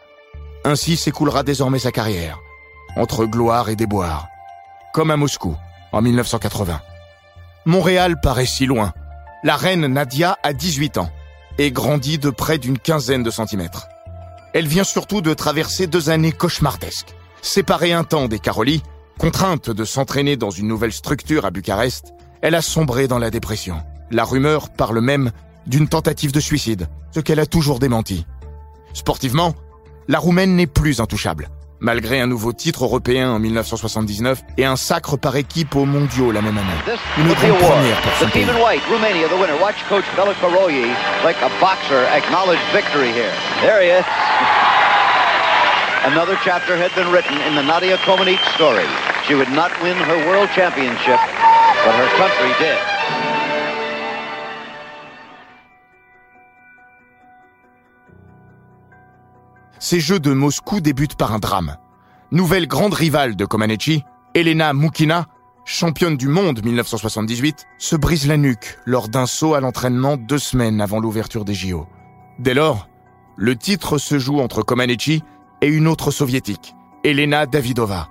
Ainsi 0.63 0.97
s'écoulera 0.97 1.43
désormais 1.43 1.79
sa 1.79 1.91
carrière, 1.91 2.39
entre 2.95 3.25
gloire 3.25 3.69
et 3.69 3.75
déboire, 3.75 4.27
comme 4.93 5.11
à 5.11 5.17
Moscou 5.17 5.55
en 5.91 6.01
1980. 6.01 6.81
Montréal 7.65 8.19
paraît 8.21 8.45
si 8.45 8.65
loin. 8.65 8.93
La 9.43 9.55
reine 9.55 9.87
Nadia 9.87 10.37
a 10.43 10.53
18 10.53 10.97
ans 10.97 11.09
et 11.57 11.71
grandit 11.71 12.17
de 12.17 12.29
près 12.29 12.57
d'une 12.57 12.77
quinzaine 12.77 13.23
de 13.23 13.31
centimètres. 13.31 13.87
Elle 14.53 14.67
vient 14.67 14.83
surtout 14.83 15.21
de 15.21 15.33
traverser 15.33 15.87
deux 15.87 16.09
années 16.09 16.31
cauchemardesques. 16.31 17.15
Séparée 17.41 17.93
un 17.93 18.03
temps 18.03 18.27
des 18.27 18.39
Caroli, 18.39 18.83
contrainte 19.17 19.69
de 19.69 19.85
s'entraîner 19.85 20.35
dans 20.37 20.49
une 20.49 20.67
nouvelle 20.67 20.93
structure 20.93 21.45
à 21.45 21.51
Bucarest, 21.51 22.13
elle 22.41 22.55
a 22.55 22.61
sombré 22.61 23.07
dans 23.07 23.19
la 23.19 23.29
dépression. 23.31 23.81
La 24.11 24.23
rumeur 24.23 24.69
parle 24.69 25.01
même 25.01 25.31
d'une 25.67 25.87
tentative 25.87 26.31
de 26.31 26.39
suicide, 26.39 26.87
ce 27.11 27.19
qu'elle 27.19 27.39
a 27.39 27.45
toujours 27.45 27.79
démenti. 27.79 28.25
Sportivement, 28.93 29.55
la 30.07 30.19
Roumaine 30.19 30.55
n'est 30.55 30.67
plus 30.67 30.99
intouchable, 30.99 31.49
malgré 31.79 32.19
un 32.19 32.27
nouveau 32.27 32.53
titre 32.53 32.85
européen 32.85 33.31
en 33.31 33.39
1979 33.39 34.41
et 34.57 34.65
un 34.65 34.75
sacre 34.75 35.15
par 35.17 35.35
équipe 35.35 35.75
aux 35.75 35.85
mondiaux 35.85 36.31
la 36.31 36.41
même 36.41 36.57
année. 36.57 36.97
Une 37.17 37.27
grande 37.33 37.57
première 37.59 38.01
pour 38.01 38.11
son 38.19 38.29
pays. 38.29 38.45
team 38.45 38.49
in 38.55 38.63
white, 38.63 38.81
Romania, 38.89 39.27
the 39.27 39.33
winner. 39.39 39.61
Watch 39.61 39.77
Coach 39.87 40.05
Bela 40.15 40.33
Karoyi, 40.41 40.87
like 41.23 41.37
a 41.43 41.49
boxer, 41.61 42.05
acknowledge 42.11 42.59
victory 42.73 43.11
here. 43.11 43.31
There 43.61 43.81
he 43.81 43.89
is. 43.99 44.05
Another 46.05 46.37
chapter 46.45 46.77
had 46.77 46.95
been 46.95 47.11
written 47.11 47.35
in 47.45 47.55
the 47.55 47.61
Nadia 47.61 47.97
story. 48.55 48.85
She 49.27 49.35
would 49.35 49.51
not 49.51 49.69
win 49.83 49.97
her 49.97 50.27
world 50.29 50.47
championship, 50.55 51.19
but 51.83 51.93
her 51.93 52.07
country 52.15 52.51
did. 52.57 52.77
Ces 59.79 59.99
Jeux 59.99 60.21
de 60.21 60.33
Moscou 60.33 60.79
débutent 60.79 61.17
par 61.17 61.33
un 61.33 61.39
drame. 61.39 61.75
Nouvelle 62.31 62.67
grande 62.67 62.93
rivale 62.93 63.35
de 63.35 63.43
Comaneci, 63.43 64.05
Elena 64.35 64.71
Mukina, 64.71 65.25
championne 65.65 66.15
du 66.15 66.29
monde 66.29 66.63
1978, 66.63 67.65
se 67.77 67.97
brise 67.97 68.25
la 68.25 68.37
nuque 68.37 68.77
lors 68.85 69.09
d'un 69.09 69.25
saut 69.25 69.53
à 69.53 69.59
l'entraînement 69.59 70.15
deux 70.15 70.39
semaines 70.39 70.79
avant 70.79 71.01
l'ouverture 71.01 71.43
des 71.43 71.53
JO. 71.53 71.87
Dès 72.39 72.53
lors, 72.53 72.87
le 73.35 73.57
titre 73.57 73.97
se 73.97 74.17
joue 74.17 74.39
entre 74.39 74.63
Comaneci 74.63 75.23
et 75.61 75.67
une 75.67 75.87
autre 75.87 76.11
soviétique, 76.11 76.75
Elena 77.03 77.45
Davidova. 77.45 78.09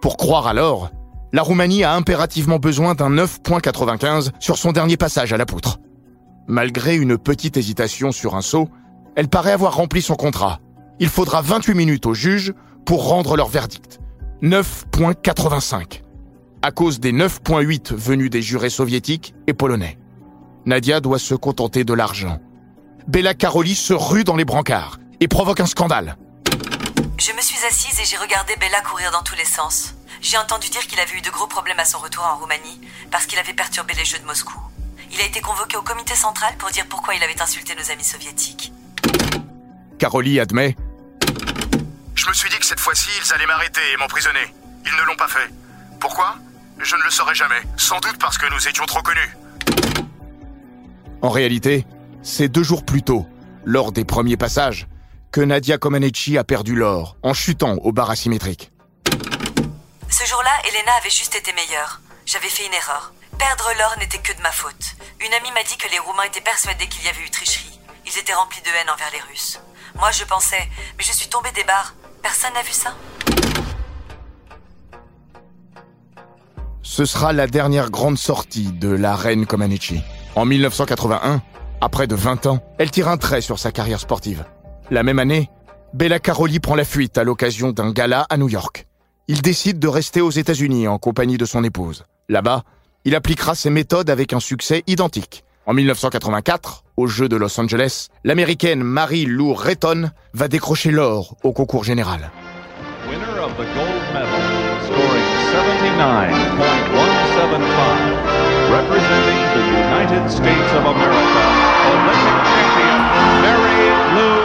Pour 0.00 0.16
croire 0.16 0.46
alors, 0.46 0.90
la 1.32 1.42
Roumanie 1.42 1.84
a 1.84 1.94
impérativement 1.94 2.58
besoin 2.58 2.94
d'un 2.94 3.10
9.95 3.10 4.30
sur 4.40 4.56
son 4.56 4.72
dernier 4.72 4.96
passage 4.96 5.32
à 5.32 5.36
la 5.36 5.46
poutre. 5.46 5.78
Malgré 6.46 6.96
une 6.96 7.18
petite 7.18 7.56
hésitation 7.56 8.12
sur 8.12 8.34
un 8.34 8.40
saut, 8.40 8.68
elle 9.16 9.28
paraît 9.28 9.52
avoir 9.52 9.74
rempli 9.76 10.00
son 10.00 10.14
contrat. 10.14 10.60
Il 11.00 11.08
faudra 11.08 11.42
28 11.42 11.74
minutes 11.74 12.06
au 12.06 12.14
juge 12.14 12.54
pour 12.86 13.08
rendre 13.08 13.36
leur 13.36 13.48
verdict. 13.48 14.00
9.85. 14.42 16.02
À 16.62 16.70
cause 16.70 17.00
des 17.00 17.12
9.8 17.12 17.94
venus 17.94 18.30
des 18.30 18.42
jurés 18.42 18.70
soviétiques 18.70 19.34
et 19.46 19.52
polonais. 19.52 19.98
Nadia 20.64 21.00
doit 21.00 21.18
se 21.18 21.34
contenter 21.34 21.84
de 21.84 21.92
l'argent. 21.92 22.40
Bella 23.06 23.34
Caroli 23.34 23.74
se 23.74 23.92
rue 23.92 24.24
dans 24.24 24.36
les 24.36 24.44
brancards 24.44 24.98
et 25.20 25.28
provoque 25.28 25.60
un 25.60 25.66
scandale. 25.66 26.16
Je 27.18 27.32
me 27.32 27.40
suis 27.40 27.58
assise 27.66 27.98
et 27.98 28.04
j'ai 28.04 28.16
regardé 28.16 28.54
Bella 28.60 28.80
courir 28.80 29.10
dans 29.10 29.22
tous 29.24 29.34
les 29.34 29.44
sens. 29.44 29.94
J'ai 30.20 30.38
entendu 30.38 30.68
dire 30.68 30.86
qu'il 30.86 31.00
avait 31.00 31.18
eu 31.18 31.20
de 31.20 31.30
gros 31.30 31.48
problèmes 31.48 31.80
à 31.80 31.84
son 31.84 31.98
retour 31.98 32.24
en 32.24 32.36
Roumanie 32.36 32.80
parce 33.10 33.26
qu'il 33.26 33.40
avait 33.40 33.54
perturbé 33.54 33.92
les 33.94 34.04
Jeux 34.04 34.20
de 34.20 34.24
Moscou. 34.24 34.56
Il 35.10 35.20
a 35.20 35.24
été 35.24 35.40
convoqué 35.40 35.76
au 35.76 35.82
comité 35.82 36.14
central 36.14 36.54
pour 36.58 36.70
dire 36.70 36.86
pourquoi 36.88 37.16
il 37.16 37.22
avait 37.24 37.42
insulté 37.42 37.74
nos 37.74 37.90
amis 37.90 38.04
soviétiques. 38.04 38.72
Caroli 39.98 40.38
admet 40.38 40.76
Je 42.14 42.28
me 42.28 42.32
suis 42.34 42.50
dit 42.50 42.56
que 42.56 42.66
cette 42.66 42.78
fois-ci, 42.78 43.10
ils 43.20 43.32
allaient 43.32 43.46
m'arrêter 43.46 43.80
et 43.92 43.96
m'emprisonner. 43.96 44.54
Ils 44.86 44.96
ne 44.96 45.02
l'ont 45.02 45.16
pas 45.16 45.28
fait. 45.28 45.52
Pourquoi? 45.98 46.36
Je 46.78 46.94
ne 46.94 47.02
le 47.02 47.10
saurais 47.10 47.34
jamais. 47.34 47.62
Sans 47.76 47.98
doute 47.98 48.18
parce 48.20 48.38
que 48.38 48.46
nous 48.54 48.68
étions 48.68 48.86
trop 48.86 49.02
connus. 49.02 49.36
En 51.20 51.30
réalité, 51.30 51.84
c'est 52.22 52.48
deux 52.48 52.62
jours 52.62 52.84
plus 52.84 53.02
tôt, 53.02 53.26
lors 53.64 53.90
des 53.90 54.04
premiers 54.04 54.36
passages, 54.36 54.86
que 55.30 55.40
Nadia 55.40 55.78
Comaneci 55.78 56.38
a 56.38 56.44
perdu 56.44 56.74
l'or 56.74 57.16
en 57.22 57.34
chutant 57.34 57.76
au 57.82 57.92
bar 57.92 58.10
asymétrique. 58.10 58.70
Ce 60.10 60.24
jour-là, 60.24 60.50
Elena 60.68 60.92
avait 60.98 61.10
juste 61.10 61.34
été 61.36 61.52
meilleure. 61.52 62.00
J'avais 62.26 62.48
fait 62.48 62.66
une 62.66 62.74
erreur. 62.74 63.12
Perdre 63.38 63.70
l'or 63.78 63.94
n'était 63.98 64.18
que 64.18 64.36
de 64.36 64.42
ma 64.42 64.50
faute. 64.50 64.96
Une 65.20 65.32
amie 65.34 65.52
m'a 65.52 65.62
dit 65.62 65.76
que 65.76 65.88
les 65.90 65.98
Roumains 65.98 66.24
étaient 66.24 66.40
persuadés 66.40 66.86
qu'il 66.86 67.04
y 67.04 67.08
avait 67.08 67.24
eu 67.24 67.30
tricherie. 67.30 67.78
Ils 68.06 68.18
étaient 68.18 68.32
remplis 68.32 68.62
de 68.62 68.68
haine 68.68 68.90
envers 68.92 69.10
les 69.12 69.20
Russes. 69.30 69.60
Moi, 69.96 70.10
je 70.12 70.24
pensais, 70.24 70.68
mais 70.96 71.04
je 71.04 71.12
suis 71.12 71.28
tombée 71.28 71.52
des 71.54 71.64
barres. 71.64 71.94
Personne 72.22 72.52
n'a 72.54 72.62
vu 72.62 72.72
ça 72.72 72.94
Ce 76.82 77.04
sera 77.04 77.32
la 77.32 77.46
dernière 77.46 77.90
grande 77.90 78.18
sortie 78.18 78.72
de 78.72 78.88
la 78.88 79.14
reine 79.14 79.46
Comaneci. 79.46 80.02
En 80.34 80.44
1981, 80.44 81.42
après 81.80 82.06
de 82.06 82.14
20 82.14 82.46
ans, 82.46 82.60
elle 82.78 82.90
tire 82.90 83.08
un 83.08 83.18
trait 83.18 83.40
sur 83.40 83.58
sa 83.58 83.72
carrière 83.72 84.00
sportive. 84.00 84.44
La 84.90 85.02
même 85.02 85.18
année, 85.18 85.50
Bella 85.92 86.18
Caroli 86.18 86.60
prend 86.60 86.74
la 86.74 86.84
fuite 86.84 87.18
à 87.18 87.24
l'occasion 87.24 87.72
d'un 87.72 87.92
gala 87.92 88.26
à 88.30 88.38
New 88.38 88.48
York. 88.48 88.86
Il 89.26 89.42
décide 89.42 89.78
de 89.78 89.88
rester 89.88 90.22
aux 90.22 90.30
États-Unis 90.30 90.88
en 90.88 90.96
compagnie 90.98 91.36
de 91.36 91.44
son 91.44 91.62
épouse. 91.62 92.06
Là-bas, 92.30 92.62
il 93.04 93.14
appliquera 93.14 93.54
ses 93.54 93.68
méthodes 93.68 94.08
avec 94.08 94.32
un 94.32 94.40
succès 94.40 94.84
identique. 94.86 95.44
En 95.66 95.74
1984, 95.74 96.84
aux 96.96 97.06
Jeux 97.06 97.28
de 97.28 97.36
Los 97.36 97.60
Angeles, 97.60 98.06
l'américaine 98.24 98.82
Mary 98.82 99.26
Lou 99.26 99.52
Retton 99.52 100.10
va 100.32 100.48
décrocher 100.48 100.90
l'or 100.90 101.36
au 101.42 101.52
concours 101.52 101.84
général. 101.84 102.30
Winner 103.10 103.40
of 103.44 103.52
the 103.56 103.66
gold 103.76 104.02
medal, 104.14 104.40
scoring 104.86 105.28
79.175, 105.52 106.32
representing 108.72 109.40
the 109.52 109.64
United 109.68 110.30
States 110.30 110.72
of 110.72 110.86
America, 110.86 111.44
Olympic 111.92 112.40
champion 112.48 113.00
Mary 113.42 113.84
Lou 114.16 114.37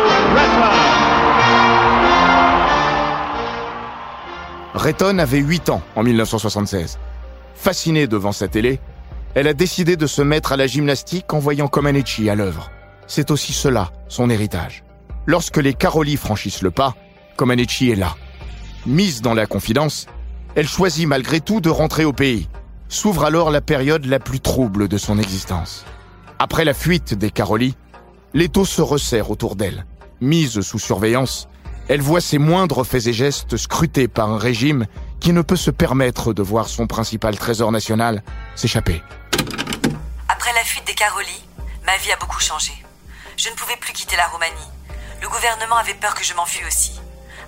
Retton. 4.74 5.18
Avait 5.20 5.40
8 5.40 5.70
ans 5.70 5.82
en 5.96 6.04
1976. 6.04 7.00
Fascinée 7.56 8.08
devant 8.08 8.32
sa 8.32 8.48
télé, 8.48 8.80
elle 9.36 9.48
a 9.48 9.54
décidé 9.54 9.96
de 9.96 10.08
se 10.08 10.22
mettre 10.22 10.52
à 10.52 10.58
la 10.58 10.68
gymnastique 10.68 11.34
en 11.34 11.40
voyant 11.40 11.68
Comaneci 11.68 12.30
à 12.30 12.36
l'œuvre. 12.36 12.70
C'est 13.08 13.32
aussi 13.32 13.54
cela, 13.54 13.92
son 14.08 14.30
héritage. 14.30 14.84
Lorsque 15.26 15.58
les 15.58 15.74
Caroli 15.74 16.18
franchissent 16.18 16.62
le 16.62 16.72
pas, 16.72 16.96
Comaneci 17.38 17.92
est 17.92 17.96
là. 17.96 18.16
Mise 18.86 19.22
dans 19.22 19.34
la 19.34 19.46
confidence, 19.46 20.08
elle 20.56 20.68
choisit 20.68 21.08
malgré 21.08 21.40
tout 21.40 21.62
de 21.62 21.70
rentrer 21.70 22.04
au 22.06 22.14
pays. 22.14 22.50
S'ouvre 22.90 23.24
alors 23.24 23.50
la 23.50 23.62
période 23.62 24.06
la 24.06 24.20
plus 24.20 24.40
trouble 24.40 24.88
de 24.88 24.98
son 24.98 25.18
existence. 25.18 25.86
Après 26.40 26.66
la 26.66 26.74
fuite 26.74 27.14
des 27.14 27.32
Caroli, 27.32 27.76
l'étau 28.34 28.66
se 28.66 28.82
resserre 28.82 29.32
autour 29.32 29.56
d'elle. 29.56 29.86
Mise 30.24 30.62
sous 30.62 30.80
surveillance, 30.80 31.50
elle 31.90 32.00
voit 32.00 32.22
ses 32.22 32.38
moindres 32.38 32.86
faits 32.86 33.08
et 33.08 33.14
gestes 33.14 33.58
scrutés 33.58 34.08
par 34.08 34.30
un 34.30 34.38
régime 34.38 34.86
qui 35.20 35.34
ne 35.34 35.42
peut 35.42 35.58
se 35.58 35.70
permettre 35.70 36.32
de 36.32 36.42
voir 36.42 36.70
son 36.70 36.88
principal 36.88 37.38
trésor 37.38 37.74
national 37.74 38.24
s'échapper. 38.56 39.04
Après 40.30 40.54
la 40.54 40.64
fuite 40.64 40.88
des 40.88 40.94
Caroli, 40.94 41.44
ma 41.86 41.98
vie 41.98 42.14
a 42.14 42.16
beaucoup 42.16 42.40
changé. 42.40 42.72
Je 43.36 43.50
ne 43.50 43.56
pouvais 43.56 43.76
plus 43.76 43.92
quitter 43.92 44.16
la 44.16 44.28
Roumanie. 44.28 44.72
Le 45.22 45.28
gouvernement 45.28 45.76
avait 45.76 45.94
peur 45.96 46.16
que 46.16 46.24
je 46.24 46.34
m'enfuie 46.36 46.66
aussi. 46.66 47.02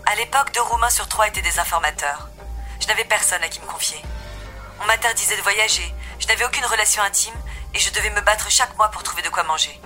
À 0.05 0.13
l'époque, 0.17 0.51
deux 0.53 0.61
Roumains 0.61 0.89
sur 0.89 1.07
trois 1.07 1.29
étaient 1.29 1.41
des 1.41 1.57
informateurs. 1.59 2.27
Je 2.81 2.87
n'avais 2.87 3.05
personne 3.05 3.41
à 3.41 3.47
qui 3.47 3.61
me 3.61 3.67
confier. 3.67 4.01
On 4.83 4.85
m'interdisait 4.85 5.37
de 5.37 5.43
voyager, 5.43 5.95
je 6.19 6.27
n'avais 6.27 6.43
aucune 6.43 6.65
relation 6.65 7.01
intime 7.03 7.39
et 7.73 7.79
je 7.79 7.93
devais 7.93 8.09
me 8.09 8.25
battre 8.25 8.51
chaque 8.51 8.75
mois 8.75 8.89
pour 8.89 9.03
trouver 9.03 9.21
de 9.21 9.29
quoi 9.29 9.43
manger. 9.43 9.79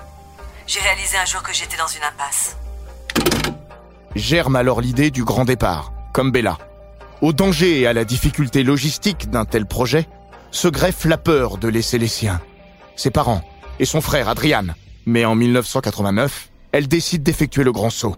J'ai 0.65 0.79
réalisé 0.79 1.17
un 1.17 1.25
jour 1.25 1.43
que 1.43 1.53
j'étais 1.53 1.77
dans 1.77 1.85
une 1.85 2.03
impasse. 2.03 2.57
Germe 4.15 4.55
alors 4.55 4.81
l'idée 4.81 5.11
du 5.11 5.23
grand 5.23 5.45
départ, 5.45 5.93
comme 6.13 6.31
Bella. 6.31 6.57
Au 7.21 7.33
danger 7.33 7.81
et 7.81 7.87
à 7.87 7.93
la 7.93 8.05
difficulté 8.05 8.63
logistique 8.63 9.29
d'un 9.29 9.45
tel 9.45 9.65
projet, 9.65 10.07
se 10.51 10.67
greffe 10.67 11.05
la 11.05 11.17
peur 11.17 11.57
de 11.57 11.67
laisser 11.67 11.97
les 11.97 12.07
siens, 12.07 12.41
ses 12.95 13.11
parents 13.11 13.43
et 13.79 13.85
son 13.85 14.01
frère 14.01 14.29
Adrian. 14.29 14.67
Mais 15.05 15.25
en 15.25 15.35
1989, 15.35 16.49
elle 16.71 16.87
décide 16.87 17.23
d'effectuer 17.23 17.63
le 17.63 17.71
grand 17.71 17.89
saut. 17.89 18.15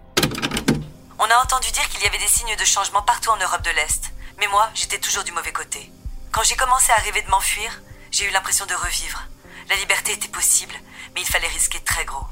On 1.18 1.24
a 1.24 1.42
entendu 1.42 1.70
dire 1.72 1.88
qu'il 1.88 2.02
y 2.02 2.06
avait 2.06 2.18
des 2.18 2.26
signes 2.26 2.56
de 2.58 2.64
changement 2.64 3.02
partout 3.02 3.30
en 3.30 3.36
Europe 3.36 3.62
de 3.62 3.70
l'Est, 3.70 4.12
mais 4.38 4.46
moi, 4.48 4.68
j'étais 4.74 4.98
toujours 4.98 5.24
du 5.24 5.32
mauvais 5.32 5.52
côté. 5.52 5.90
Quand 6.32 6.42
j'ai 6.42 6.56
commencé 6.56 6.90
à 6.92 7.00
rêver 7.02 7.22
de 7.22 7.30
m'enfuir, 7.30 7.82
j'ai 8.10 8.26
eu 8.26 8.32
l'impression 8.32 8.66
de 8.66 8.74
revivre. 8.74 9.22
La 9.68 9.76
liberté 9.76 10.12
était 10.12 10.28
possible, 10.28 10.74
mais 11.14 11.20
il 11.20 11.26
fallait 11.26 11.48
risquer 11.48 11.78
très 11.80 12.04
gros. 12.04 12.26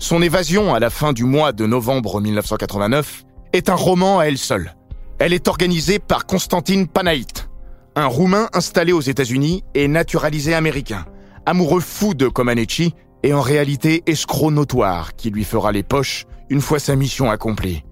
Son 0.00 0.22
évasion 0.22 0.74
à 0.74 0.78
la 0.78 0.90
fin 0.90 1.12
du 1.12 1.24
mois 1.24 1.52
de 1.52 1.66
novembre 1.66 2.20
1989 2.20 3.24
est 3.52 3.68
un 3.68 3.74
roman 3.74 4.20
à 4.20 4.26
elle 4.26 4.38
seule. 4.38 4.74
Elle 5.18 5.32
est 5.32 5.48
organisée 5.48 5.98
par 5.98 6.24
Constantine 6.24 6.86
Panaït, 6.86 7.48
un 7.96 8.06
Roumain 8.06 8.48
installé 8.52 8.92
aux 8.92 9.00
États-Unis 9.00 9.64
et 9.74 9.88
naturalisé 9.88 10.54
américain, 10.54 11.04
amoureux 11.46 11.80
fou 11.80 12.14
de 12.14 12.28
Comaneci 12.28 12.94
et 13.24 13.34
en 13.34 13.40
réalité 13.40 14.04
escroc 14.06 14.52
notoire 14.52 15.16
qui 15.16 15.30
lui 15.30 15.42
fera 15.42 15.72
les 15.72 15.82
poches 15.82 16.26
une 16.48 16.60
fois 16.60 16.78
sa 16.78 16.94
mission 16.94 17.28
accomplie. 17.28 17.82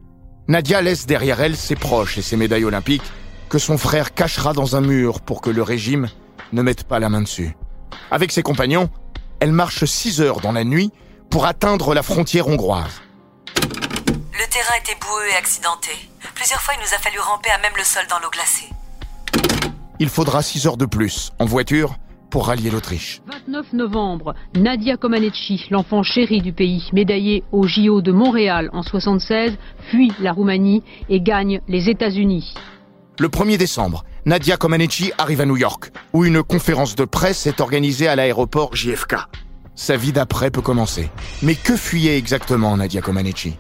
Nadia 0.46 0.82
laisse 0.82 1.06
derrière 1.06 1.40
elle 1.40 1.56
ses 1.56 1.74
proches 1.74 2.18
et 2.18 2.22
ses 2.22 2.36
médailles 2.36 2.64
olympiques 2.64 3.10
que 3.48 3.58
son 3.58 3.78
frère 3.78 4.14
cachera 4.14 4.52
dans 4.52 4.76
un 4.76 4.80
mur 4.80 5.20
pour 5.20 5.40
que 5.40 5.50
le 5.50 5.62
régime 5.62 6.06
ne 6.52 6.62
mette 6.62 6.84
pas 6.84 7.00
la 7.00 7.08
main 7.08 7.22
dessus. 7.22 7.56
Avec 8.12 8.30
ses 8.30 8.44
compagnons, 8.44 8.90
elle 9.40 9.52
marche 9.52 9.84
6 9.84 10.20
heures 10.20 10.40
dans 10.40 10.52
la 10.52 10.62
nuit 10.62 10.92
pour 11.30 11.46
atteindre 11.46 11.94
la 11.94 12.02
frontière 12.02 12.48
hongroise. 12.48 13.02
Le 13.56 14.50
terrain 14.50 14.74
était 14.80 14.98
boueux 15.00 15.28
et 15.32 15.36
accidenté. 15.36 15.90
Plusieurs 16.34 16.60
fois, 16.60 16.74
il 16.74 16.80
nous 16.80 16.94
a 16.94 16.98
fallu 16.98 17.18
ramper 17.18 17.50
à 17.50 17.58
même 17.58 17.72
le 17.76 17.84
sol 17.84 18.04
dans 18.08 18.18
l'eau 18.18 18.30
glacée. 18.30 18.68
Il 19.98 20.10
faudra 20.10 20.42
6 20.42 20.66
heures 20.66 20.76
de 20.76 20.84
plus, 20.84 21.32
en 21.38 21.46
voiture, 21.46 21.96
pour 22.30 22.48
rallier 22.48 22.70
l'Autriche. 22.70 23.22
29 23.46 23.72
novembre, 23.72 24.34
Nadia 24.54 24.96
Comaneci, 24.96 25.66
l'enfant 25.70 26.02
chéri 26.02 26.42
du 26.42 26.52
pays, 26.52 26.88
médaillée 26.92 27.44
au 27.52 27.66
JO 27.66 28.02
de 28.02 28.12
Montréal 28.12 28.68
en 28.72 28.82
76, 28.82 29.56
fuit 29.90 30.12
la 30.20 30.32
Roumanie 30.32 30.82
et 31.08 31.20
gagne 31.20 31.60
les 31.68 31.88
États-Unis. 31.88 32.54
Le 33.18 33.28
1er 33.28 33.56
décembre, 33.56 34.04
Nadia 34.26 34.58
Comaneci 34.58 35.12
arrive 35.16 35.40
à 35.40 35.46
New 35.46 35.56
York, 35.56 35.90
où 36.12 36.24
une 36.24 36.42
conférence 36.42 36.94
de 36.94 37.04
presse 37.04 37.46
est 37.46 37.60
organisée 37.60 38.08
à 38.08 38.16
l'aéroport 38.16 38.76
JFK. 38.76 39.14
Sa 39.78 39.98
vie 39.98 40.12
d'après 40.12 40.50
peut 40.50 40.62
commencer. 40.62 41.10
Mais 41.42 41.54
que 41.54 41.76
fuyait 41.76 42.16
exactement 42.16 42.74
Nadia 42.78 43.02
Comaneci? 43.02 43.56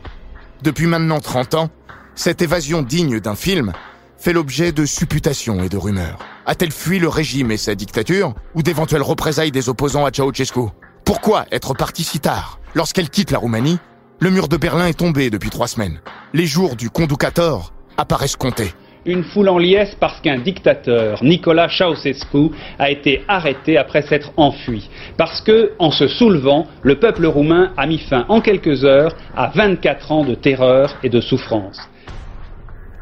Depuis 0.62 0.86
maintenant 0.86 1.20
30 1.20 1.54
ans, 1.54 1.70
cette 2.14 2.40
évasion 2.40 2.80
digne 2.80 3.20
d'un 3.20 3.34
film 3.34 3.72
fait 4.16 4.32
l'objet 4.32 4.72
de 4.72 4.86
supputations 4.86 5.62
et 5.62 5.68
de 5.68 5.76
rumeurs. 5.76 6.18
A-t-elle 6.46 6.72
fui 6.72 6.98
le 6.98 7.08
régime 7.08 7.50
et 7.50 7.58
sa 7.58 7.74
dictature 7.74 8.34
ou 8.54 8.62
d'éventuelles 8.62 9.02
représailles 9.02 9.52
des 9.52 9.68
opposants 9.68 10.06
à 10.06 10.10
Ceausescu? 10.10 10.70
Pourquoi 11.04 11.44
être 11.52 11.74
partie 11.74 12.02
si 12.02 12.18
tard? 12.18 12.60
Lorsqu'elle 12.74 13.10
quitte 13.10 13.30
la 13.30 13.38
Roumanie, 13.38 13.78
le 14.18 14.30
mur 14.30 14.48
de 14.48 14.56
Berlin 14.56 14.86
est 14.86 14.98
tombé 14.98 15.28
depuis 15.28 15.50
trois 15.50 15.68
semaines. 15.68 16.00
Les 16.32 16.46
jours 16.46 16.76
du 16.76 16.88
Conducator 16.88 17.74
apparaissent 17.98 18.36
comptés 18.36 18.72
une 19.06 19.24
foule 19.24 19.48
en 19.48 19.58
liesse 19.58 19.96
parce 19.98 20.20
qu'un 20.20 20.38
dictateur, 20.38 21.22
Nicolas 21.22 21.68
Ceausescu, 21.68 22.50
a 22.78 22.90
été 22.90 23.24
arrêté 23.28 23.78
après 23.78 24.02
s'être 24.02 24.32
enfui. 24.36 24.88
Parce 25.16 25.40
que, 25.40 25.72
en 25.78 25.90
se 25.90 26.08
soulevant, 26.08 26.66
le 26.82 26.98
peuple 26.98 27.26
roumain 27.26 27.72
a 27.76 27.86
mis 27.86 27.98
fin 27.98 28.26
en 28.28 28.40
quelques 28.40 28.84
heures 28.84 29.16
à 29.36 29.48
24 29.54 30.12
ans 30.12 30.24
de 30.24 30.34
terreur 30.34 30.96
et 31.02 31.08
de 31.08 31.20
souffrance. 31.20 31.78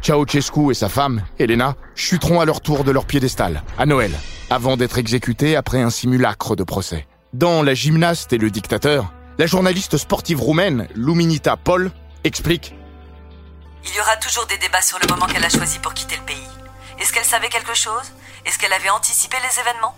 Ceausescu 0.02 0.70
et 0.70 0.74
sa 0.74 0.90
femme, 0.90 1.22
Elena, 1.38 1.76
chuteront 1.94 2.40
à 2.40 2.44
leur 2.44 2.60
tour 2.60 2.84
de 2.84 2.90
leur 2.90 3.06
piédestal, 3.06 3.62
à 3.78 3.86
Noël, 3.86 4.10
avant 4.50 4.76
d'être 4.76 4.98
exécutés 4.98 5.56
après 5.56 5.80
un 5.80 5.90
simulacre 5.90 6.56
de 6.56 6.62
procès. 6.62 7.06
Dans 7.32 7.62
La 7.62 7.74
gymnaste 7.74 8.32
et 8.32 8.38
le 8.38 8.50
dictateur, 8.50 9.12
la 9.38 9.46
journaliste 9.46 9.96
sportive 9.96 10.40
roumaine, 10.40 10.86
Luminita 10.94 11.56
Paul, 11.56 11.90
explique 12.22 12.74
il 13.86 13.94
y 13.94 14.00
aura 14.00 14.16
toujours 14.16 14.46
des 14.46 14.58
débats 14.58 14.82
sur 14.82 14.98
le 14.98 15.06
moment 15.08 15.26
qu'elle 15.26 15.44
a 15.44 15.48
choisi 15.48 15.78
pour 15.78 15.94
quitter 15.94 16.16
le 16.16 16.24
pays. 16.24 16.48
Est-ce 16.98 17.12
qu'elle 17.12 17.24
savait 17.24 17.48
quelque 17.48 17.74
chose? 17.74 18.12
Est-ce 18.46 18.58
qu'elle 18.58 18.72
avait 18.72 18.90
anticipé 18.90 19.36
les 19.42 19.60
événements? 19.60 19.94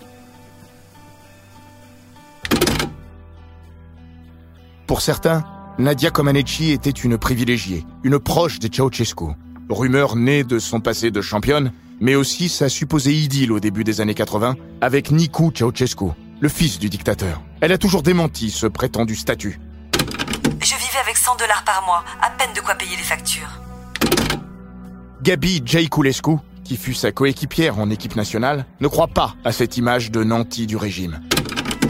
Pour 4.86 5.00
certains, 5.00 5.44
Nadia 5.78 6.10
Comaneci 6.10 6.70
était 6.70 6.90
une 6.90 7.18
privilégiée, 7.18 7.84
une 8.02 8.18
proche 8.18 8.58
de 8.58 8.72
Ceausescu. 8.72 9.34
Rumeur 9.68 10.16
née 10.16 10.44
de 10.44 10.58
son 10.58 10.80
passé 10.80 11.10
de 11.10 11.20
championne, 11.20 11.72
mais 12.00 12.14
aussi 12.14 12.48
sa 12.48 12.68
supposée 12.68 13.12
idylle 13.12 13.52
au 13.52 13.60
début 13.60 13.84
des 13.84 14.00
années 14.00 14.14
80 14.14 14.54
avec 14.80 15.10
Nicu 15.10 15.50
Ceausescu, 15.54 16.06
le 16.40 16.48
fils 16.48 16.78
du 16.78 16.88
dictateur. 16.88 17.40
Elle 17.60 17.72
a 17.72 17.78
toujours 17.78 18.02
démenti 18.02 18.50
ce 18.50 18.66
prétendu 18.66 19.16
statut. 19.16 19.58
Je 20.60 20.74
vivais 20.74 20.98
avec 21.02 21.16
100 21.16 21.36
dollars 21.36 21.64
par 21.64 21.84
mois, 21.84 22.04
à 22.22 22.30
peine 22.30 22.52
de 22.54 22.60
quoi 22.60 22.74
payer 22.74 22.96
les 22.96 23.02
factures. 23.02 23.65
Gabi 25.26 25.60
Jaikulescu, 25.66 26.36
qui 26.62 26.76
fut 26.76 26.94
sa 26.94 27.10
coéquipière 27.10 27.80
en 27.80 27.90
équipe 27.90 28.14
nationale, 28.14 28.64
ne 28.78 28.86
croit 28.86 29.08
pas 29.08 29.34
à 29.44 29.50
cette 29.50 29.76
image 29.76 30.12
de 30.12 30.22
nanti 30.22 30.68
du 30.68 30.76
régime. 30.76 31.20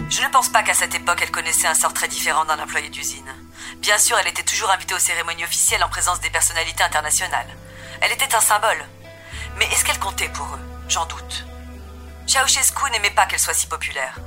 Je 0.09 0.23
ne 0.23 0.33
pense 0.33 0.49
pas 0.49 0.63
qu'à 0.63 0.73
cette 0.73 0.95
époque 0.95 1.19
elle 1.21 1.31
connaissait 1.31 1.67
un 1.67 1.75
sort 1.75 1.93
très 1.93 2.09
différent 2.09 2.47
d'un 2.47 2.59
employé 2.59 2.89
d'usine. 2.89 3.29
Bien 3.83 3.99
sûr, 3.99 4.17
elle 4.19 4.31
était 4.31 4.43
toujours 4.43 4.71
invitée 4.71 4.95
aux 4.95 4.99
cérémonies 4.99 5.45
officielles 5.45 5.85
en 5.85 5.91
présence 5.91 6.19
des 6.23 6.31
personnalités 6.31 6.83
internationales. 6.83 7.49
Elle 8.01 8.13
était 8.13 8.35
un 8.35 8.41
symbole. 8.41 8.83
Mais 9.59 9.67
est-ce 9.67 9.85
qu'elle 9.85 9.99
comptait 9.99 10.31
pour 10.33 10.47
eux? 10.47 10.89
J'en 10.89 11.05
doute. 11.05 11.45
Ceausescu 12.27 12.91
n'aimait 12.91 13.15
pas 13.15 13.27
qu'elle 13.27 13.39
soit 13.39 13.53
si 13.53 13.67
populaire. 13.67 14.19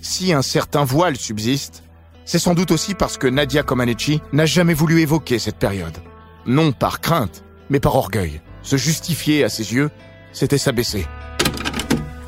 Si 0.00 0.32
un 0.32 0.42
certain 0.42 0.84
voile 0.84 1.16
subsiste, 1.16 1.82
c'est 2.24 2.38
sans 2.38 2.54
doute 2.54 2.70
aussi 2.70 2.94
parce 2.94 3.18
que 3.18 3.26
Nadia 3.26 3.64
Comaneci 3.64 4.20
n'a 4.32 4.46
jamais 4.46 4.74
voulu 4.74 5.00
évoquer 5.00 5.40
cette 5.40 5.58
période. 5.58 5.98
Non 6.46 6.70
par 6.70 7.00
crainte, 7.00 7.42
mais 7.70 7.80
par 7.80 7.94
orgueil. 7.96 8.40
Se 8.62 8.76
justifier 8.76 9.44
à 9.44 9.48
ses 9.48 9.72
yeux, 9.74 9.90
c'était 10.32 10.58
s'abaisser. 10.58 11.06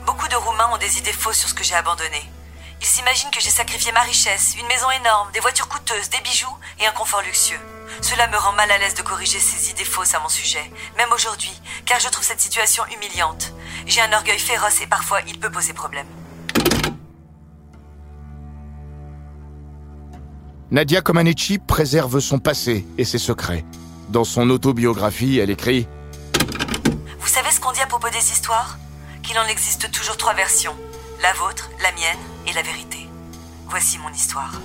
Beaucoup 0.06 0.28
de 0.28 0.36
Roumains 0.36 0.70
ont 0.72 0.78
des 0.78 0.98
idées 0.98 1.12
fausses 1.12 1.38
sur 1.38 1.48
ce 1.48 1.54
que 1.54 1.64
j'ai 1.64 1.74
abandonné. 1.74 2.22
Ils 2.80 2.86
s'imaginent 2.86 3.30
que 3.30 3.40
j'ai 3.40 3.50
sacrifié 3.50 3.92
ma 3.92 4.00
richesse, 4.00 4.54
une 4.58 4.66
maison 4.66 4.90
énorme, 5.00 5.28
des 5.32 5.40
voitures 5.40 5.68
coûteuses, 5.68 6.08
des 6.08 6.20
bijoux 6.24 6.56
et 6.80 6.86
un 6.86 6.92
confort 6.92 7.20
luxueux. 7.20 7.60
Cela 8.00 8.26
me 8.28 8.36
rend 8.38 8.52
mal 8.52 8.70
à 8.70 8.78
l'aise 8.78 8.94
de 8.94 9.02
corriger 9.02 9.38
ces 9.38 9.70
idées 9.70 9.84
fausses 9.84 10.14
à 10.14 10.20
mon 10.20 10.30
sujet, 10.30 10.70
même 10.96 11.12
aujourd'hui, 11.12 11.52
car 11.84 12.00
je 12.00 12.08
trouve 12.08 12.24
cette 12.24 12.40
situation 12.40 12.82
humiliante. 12.86 13.52
J'ai 13.86 14.00
un 14.00 14.12
orgueil 14.14 14.38
féroce 14.38 14.80
et 14.80 14.86
parfois 14.86 15.20
il 15.28 15.38
peut 15.38 15.50
poser 15.50 15.74
problème. 15.74 16.06
Nadia 20.70 21.02
Comaneci 21.02 21.58
préserve 21.58 22.20
son 22.20 22.38
passé 22.38 22.86
et 22.96 23.04
ses 23.04 23.18
secrets. 23.18 23.64
Dans 24.10 24.24
son 24.24 24.50
autobiographie, 24.50 25.38
elle 25.38 25.50
écrit 25.50 25.86
Vous 27.20 27.28
savez 27.28 27.52
ce 27.52 27.60
qu'on 27.60 27.70
dit 27.70 27.80
à 27.80 27.86
propos 27.86 28.08
des 28.10 28.32
histoires? 28.32 28.76
Qu'il 29.22 29.38
en 29.38 29.46
existe 29.46 29.92
toujours 29.92 30.16
trois 30.16 30.34
versions. 30.34 30.74
La 31.22 31.32
vôtre, 31.34 31.70
la 31.80 31.92
mienne 31.92 32.18
et 32.48 32.52
la 32.52 32.62
vérité. 32.62 33.08
Voici 33.68 33.98
mon 33.98 34.12
histoire. 34.12 34.60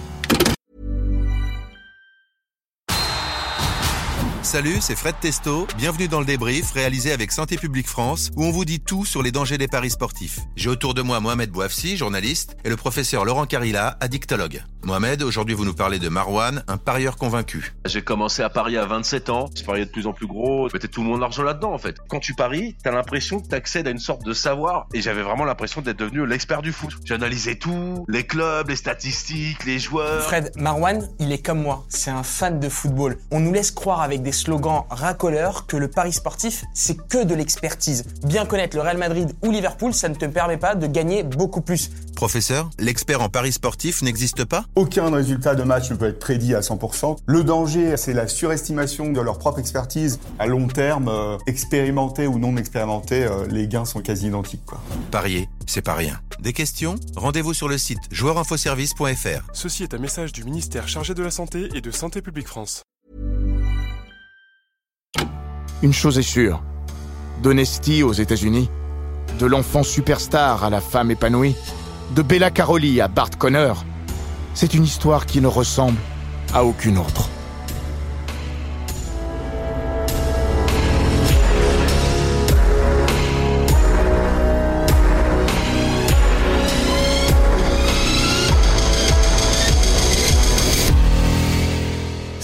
Salut, 4.56 4.78
c'est 4.80 4.96
Fred 4.96 5.16
Testo. 5.20 5.68
Bienvenue 5.76 6.08
dans 6.08 6.22
le 6.22 6.26
débrief 6.26 6.72
réalisé 6.72 7.12
avec 7.12 7.34
Santé 7.34 7.58
publique 7.58 7.90
France 7.90 8.32
où 8.38 8.46
on 8.46 8.52
vous 8.52 8.64
dit 8.64 8.80
tout 8.80 9.04
sur 9.04 9.22
les 9.22 9.34
dangers 9.34 9.58
des 9.58 9.68
paris 9.68 9.90
sportifs. 9.90 10.40
J'ai 10.56 10.70
autour 10.70 10.94
de 10.94 11.02
moi 11.02 11.20
Mohamed 11.20 11.50
Bouafsi, 11.50 11.98
journaliste, 11.98 12.56
et 12.64 12.70
le 12.70 12.78
professeur 12.78 13.26
Laurent 13.26 13.48
Carilla, 13.48 13.98
addictologue. 14.00 14.64
Mohamed, 14.86 15.24
aujourd'hui 15.24 15.56
vous 15.56 15.66
nous 15.66 15.74
parlez 15.74 16.00
de 16.00 16.08
Marwan, 16.08 16.64
un 16.68 16.78
parieur 16.78 17.18
convaincu. 17.18 17.74
J'ai 17.86 18.04
commencé 18.04 18.44
à 18.44 18.50
parier 18.50 18.78
à 18.78 18.86
27 18.86 19.30
ans. 19.30 19.50
Je 19.58 19.64
pariais 19.64 19.86
de 19.86 19.90
plus 19.90 20.08
en 20.08 20.14
plus 20.14 20.28
gros. 20.28 20.70
Je 20.70 20.74
mettais 20.74 20.88
tout 20.88 21.02
mon 21.02 21.22
argent 21.22 21.44
là-dedans 21.44 21.74
en 21.74 21.78
fait. 21.78 21.98
Quand 22.08 22.20
tu 22.20 22.34
paries, 22.34 22.78
t'as 22.82 22.92
l'impression 22.92 23.42
que 23.42 23.48
t'accèdes 23.48 23.88
à 23.88 23.92
une 23.92 24.00
sorte 24.00 24.24
de 24.24 24.32
savoir 24.32 24.88
et 24.94 25.02
j'avais 25.02 25.24
vraiment 25.24 25.44
l'impression 25.44 25.82
d'être 25.82 25.98
devenu 25.98 26.26
l'expert 26.26 26.62
du 26.62 26.72
foot. 26.72 26.94
J'analysais 27.04 27.56
tout, 27.56 28.06
les 28.08 28.26
clubs, 28.26 28.70
les 28.70 28.76
statistiques, 28.78 29.66
les 29.66 29.80
joueurs. 29.80 30.22
Fred, 30.22 30.52
Marwan, 30.56 31.10
il 31.20 31.34
est 31.34 31.44
comme 31.44 31.62
moi. 31.62 31.84
C'est 31.90 32.12
un 32.12 32.24
fan 32.24 32.62
de 32.62 32.70
football. 32.70 33.18
On 33.32 33.42
nous 33.42 33.52
laisse 33.52 33.72
croire 33.72 34.02
avec 34.02 34.22
des 34.22 34.32
slogans 34.46 34.84
racoleurs 34.92 35.66
que 35.66 35.76
le 35.76 35.88
pari 35.88 36.14
sportif, 36.14 36.66
c'est 36.76 36.96
que 37.08 37.24
de 37.24 37.34
l'expertise. 37.34 38.06
Bien 38.24 38.46
connaître 38.46 38.78
le 38.78 38.84
Real 38.84 38.98
Madrid 38.98 39.36
ou 39.44 39.50
Liverpool, 39.50 39.92
ça 39.92 40.08
ne 40.08 40.14
te 40.14 40.26
permet 40.26 40.58
pas 40.58 40.76
de 40.76 40.86
gagner 40.86 41.24
beaucoup 41.24 41.62
plus. 41.62 41.90
Professeur, 42.16 42.70
l'expert 42.78 43.22
en 43.22 43.30
paris 43.30 43.52
sportif 43.52 44.04
n'existe 44.04 44.46
pas? 44.46 44.66
Aucun 44.76 45.10
résultat 45.10 45.56
de 45.56 45.64
match 45.64 45.90
ne 45.90 45.96
peut 45.96 46.06
être 46.06 46.20
prédit 46.20 46.54
à 46.54 46.60
100%. 46.60 47.18
Le 47.26 47.44
danger, 47.44 47.98
c'est 47.98 48.14
la 48.14 48.28
surestimation 48.28 49.12
de 49.12 49.20
leur 49.20 49.40
propre 49.40 49.58
expertise. 49.60 50.20
À 50.38 50.46
long 50.46 50.68
terme, 50.68 51.10
euh, 51.10 51.38
expérimenté 51.48 52.28
ou 52.28 52.38
non 52.38 52.56
expérimenté, 52.56 53.24
euh, 53.24 53.48
les 53.50 53.68
gains 53.68 53.86
sont 53.86 54.02
quasi 54.02 54.28
identiques. 54.28 54.66
Quoi. 54.66 54.80
Parier, 55.10 55.50
c'est 55.66 55.82
pas 55.82 55.96
rien. 55.96 56.20
Des 56.40 56.54
questions? 56.54 56.96
Rendez-vous 57.16 57.56
sur 57.56 57.68
le 57.68 57.80
site 57.80 58.00
joueurinfoservice.fr. 58.12 59.48
Ceci 59.54 59.84
est 59.84 59.96
un 59.96 60.00
message 60.00 60.32
du 60.32 60.44
ministère 60.44 60.88
chargé 60.88 61.16
de 61.16 61.24
la 61.24 61.32
Santé 61.32 61.70
et 61.74 61.82
de 61.82 61.92
Santé 61.92 62.22
publique 62.22 62.48
France. 62.48 62.84
Une 65.84 65.94
chose 65.94 66.18
est 66.18 66.24
sûre, 66.24 66.62
d'Honesty 67.44 68.02
aux 68.02 68.14
États-Unis, 68.14 68.70
de 69.40 69.46
l'enfant 69.46 69.84
superstar 69.84 70.64
à 70.64 70.70
la 70.70 70.82
femme 70.82 71.12
épanouie, 71.12 71.56
de 72.16 72.22
Bella 72.22 72.50
Caroli 72.50 73.02
à 73.02 73.08
Bart 73.08 73.38
Connor, 73.38 73.84
c'est 74.54 74.74
une 74.74 74.86
histoire 74.86 75.26
qui 75.26 75.42
ne 75.42 75.48
ressemble 75.48 75.98
à 76.54 76.64
aucune 76.64 76.98
autre. 76.98 77.30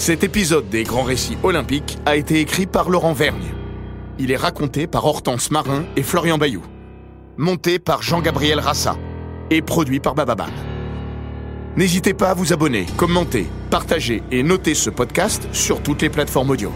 Cet 0.04 0.24
épisode 0.24 0.68
des 0.68 0.82
grands 0.82 1.04
récits 1.04 1.38
olympiques 1.44 1.96
a 2.06 2.16
été 2.16 2.40
écrit 2.40 2.66
par 2.66 2.90
Laurent 2.90 3.12
Vergne. 3.12 3.54
Il 4.18 4.32
est 4.32 4.36
raconté 4.36 4.88
par 4.88 5.06
Hortense 5.06 5.52
Marin 5.52 5.84
et 5.94 6.02
Florian 6.02 6.38
Bayou. 6.38 6.60
Monté 7.36 7.78
par 7.78 8.02
Jean-Gabriel 8.02 8.58
Rassa 8.58 8.96
et 9.50 9.62
produit 9.62 10.00
par 10.00 10.16
Bababam. 10.16 10.50
N'hésitez 11.76 12.14
pas 12.14 12.30
à 12.30 12.34
vous 12.34 12.52
abonner, 12.52 12.86
commenter, 12.96 13.46
partager 13.70 14.24
et 14.32 14.42
noter 14.42 14.74
ce 14.74 14.90
podcast 14.90 15.46
sur 15.52 15.80
toutes 15.84 16.02
les 16.02 16.10
plateformes 16.10 16.50
audio. 16.50 16.72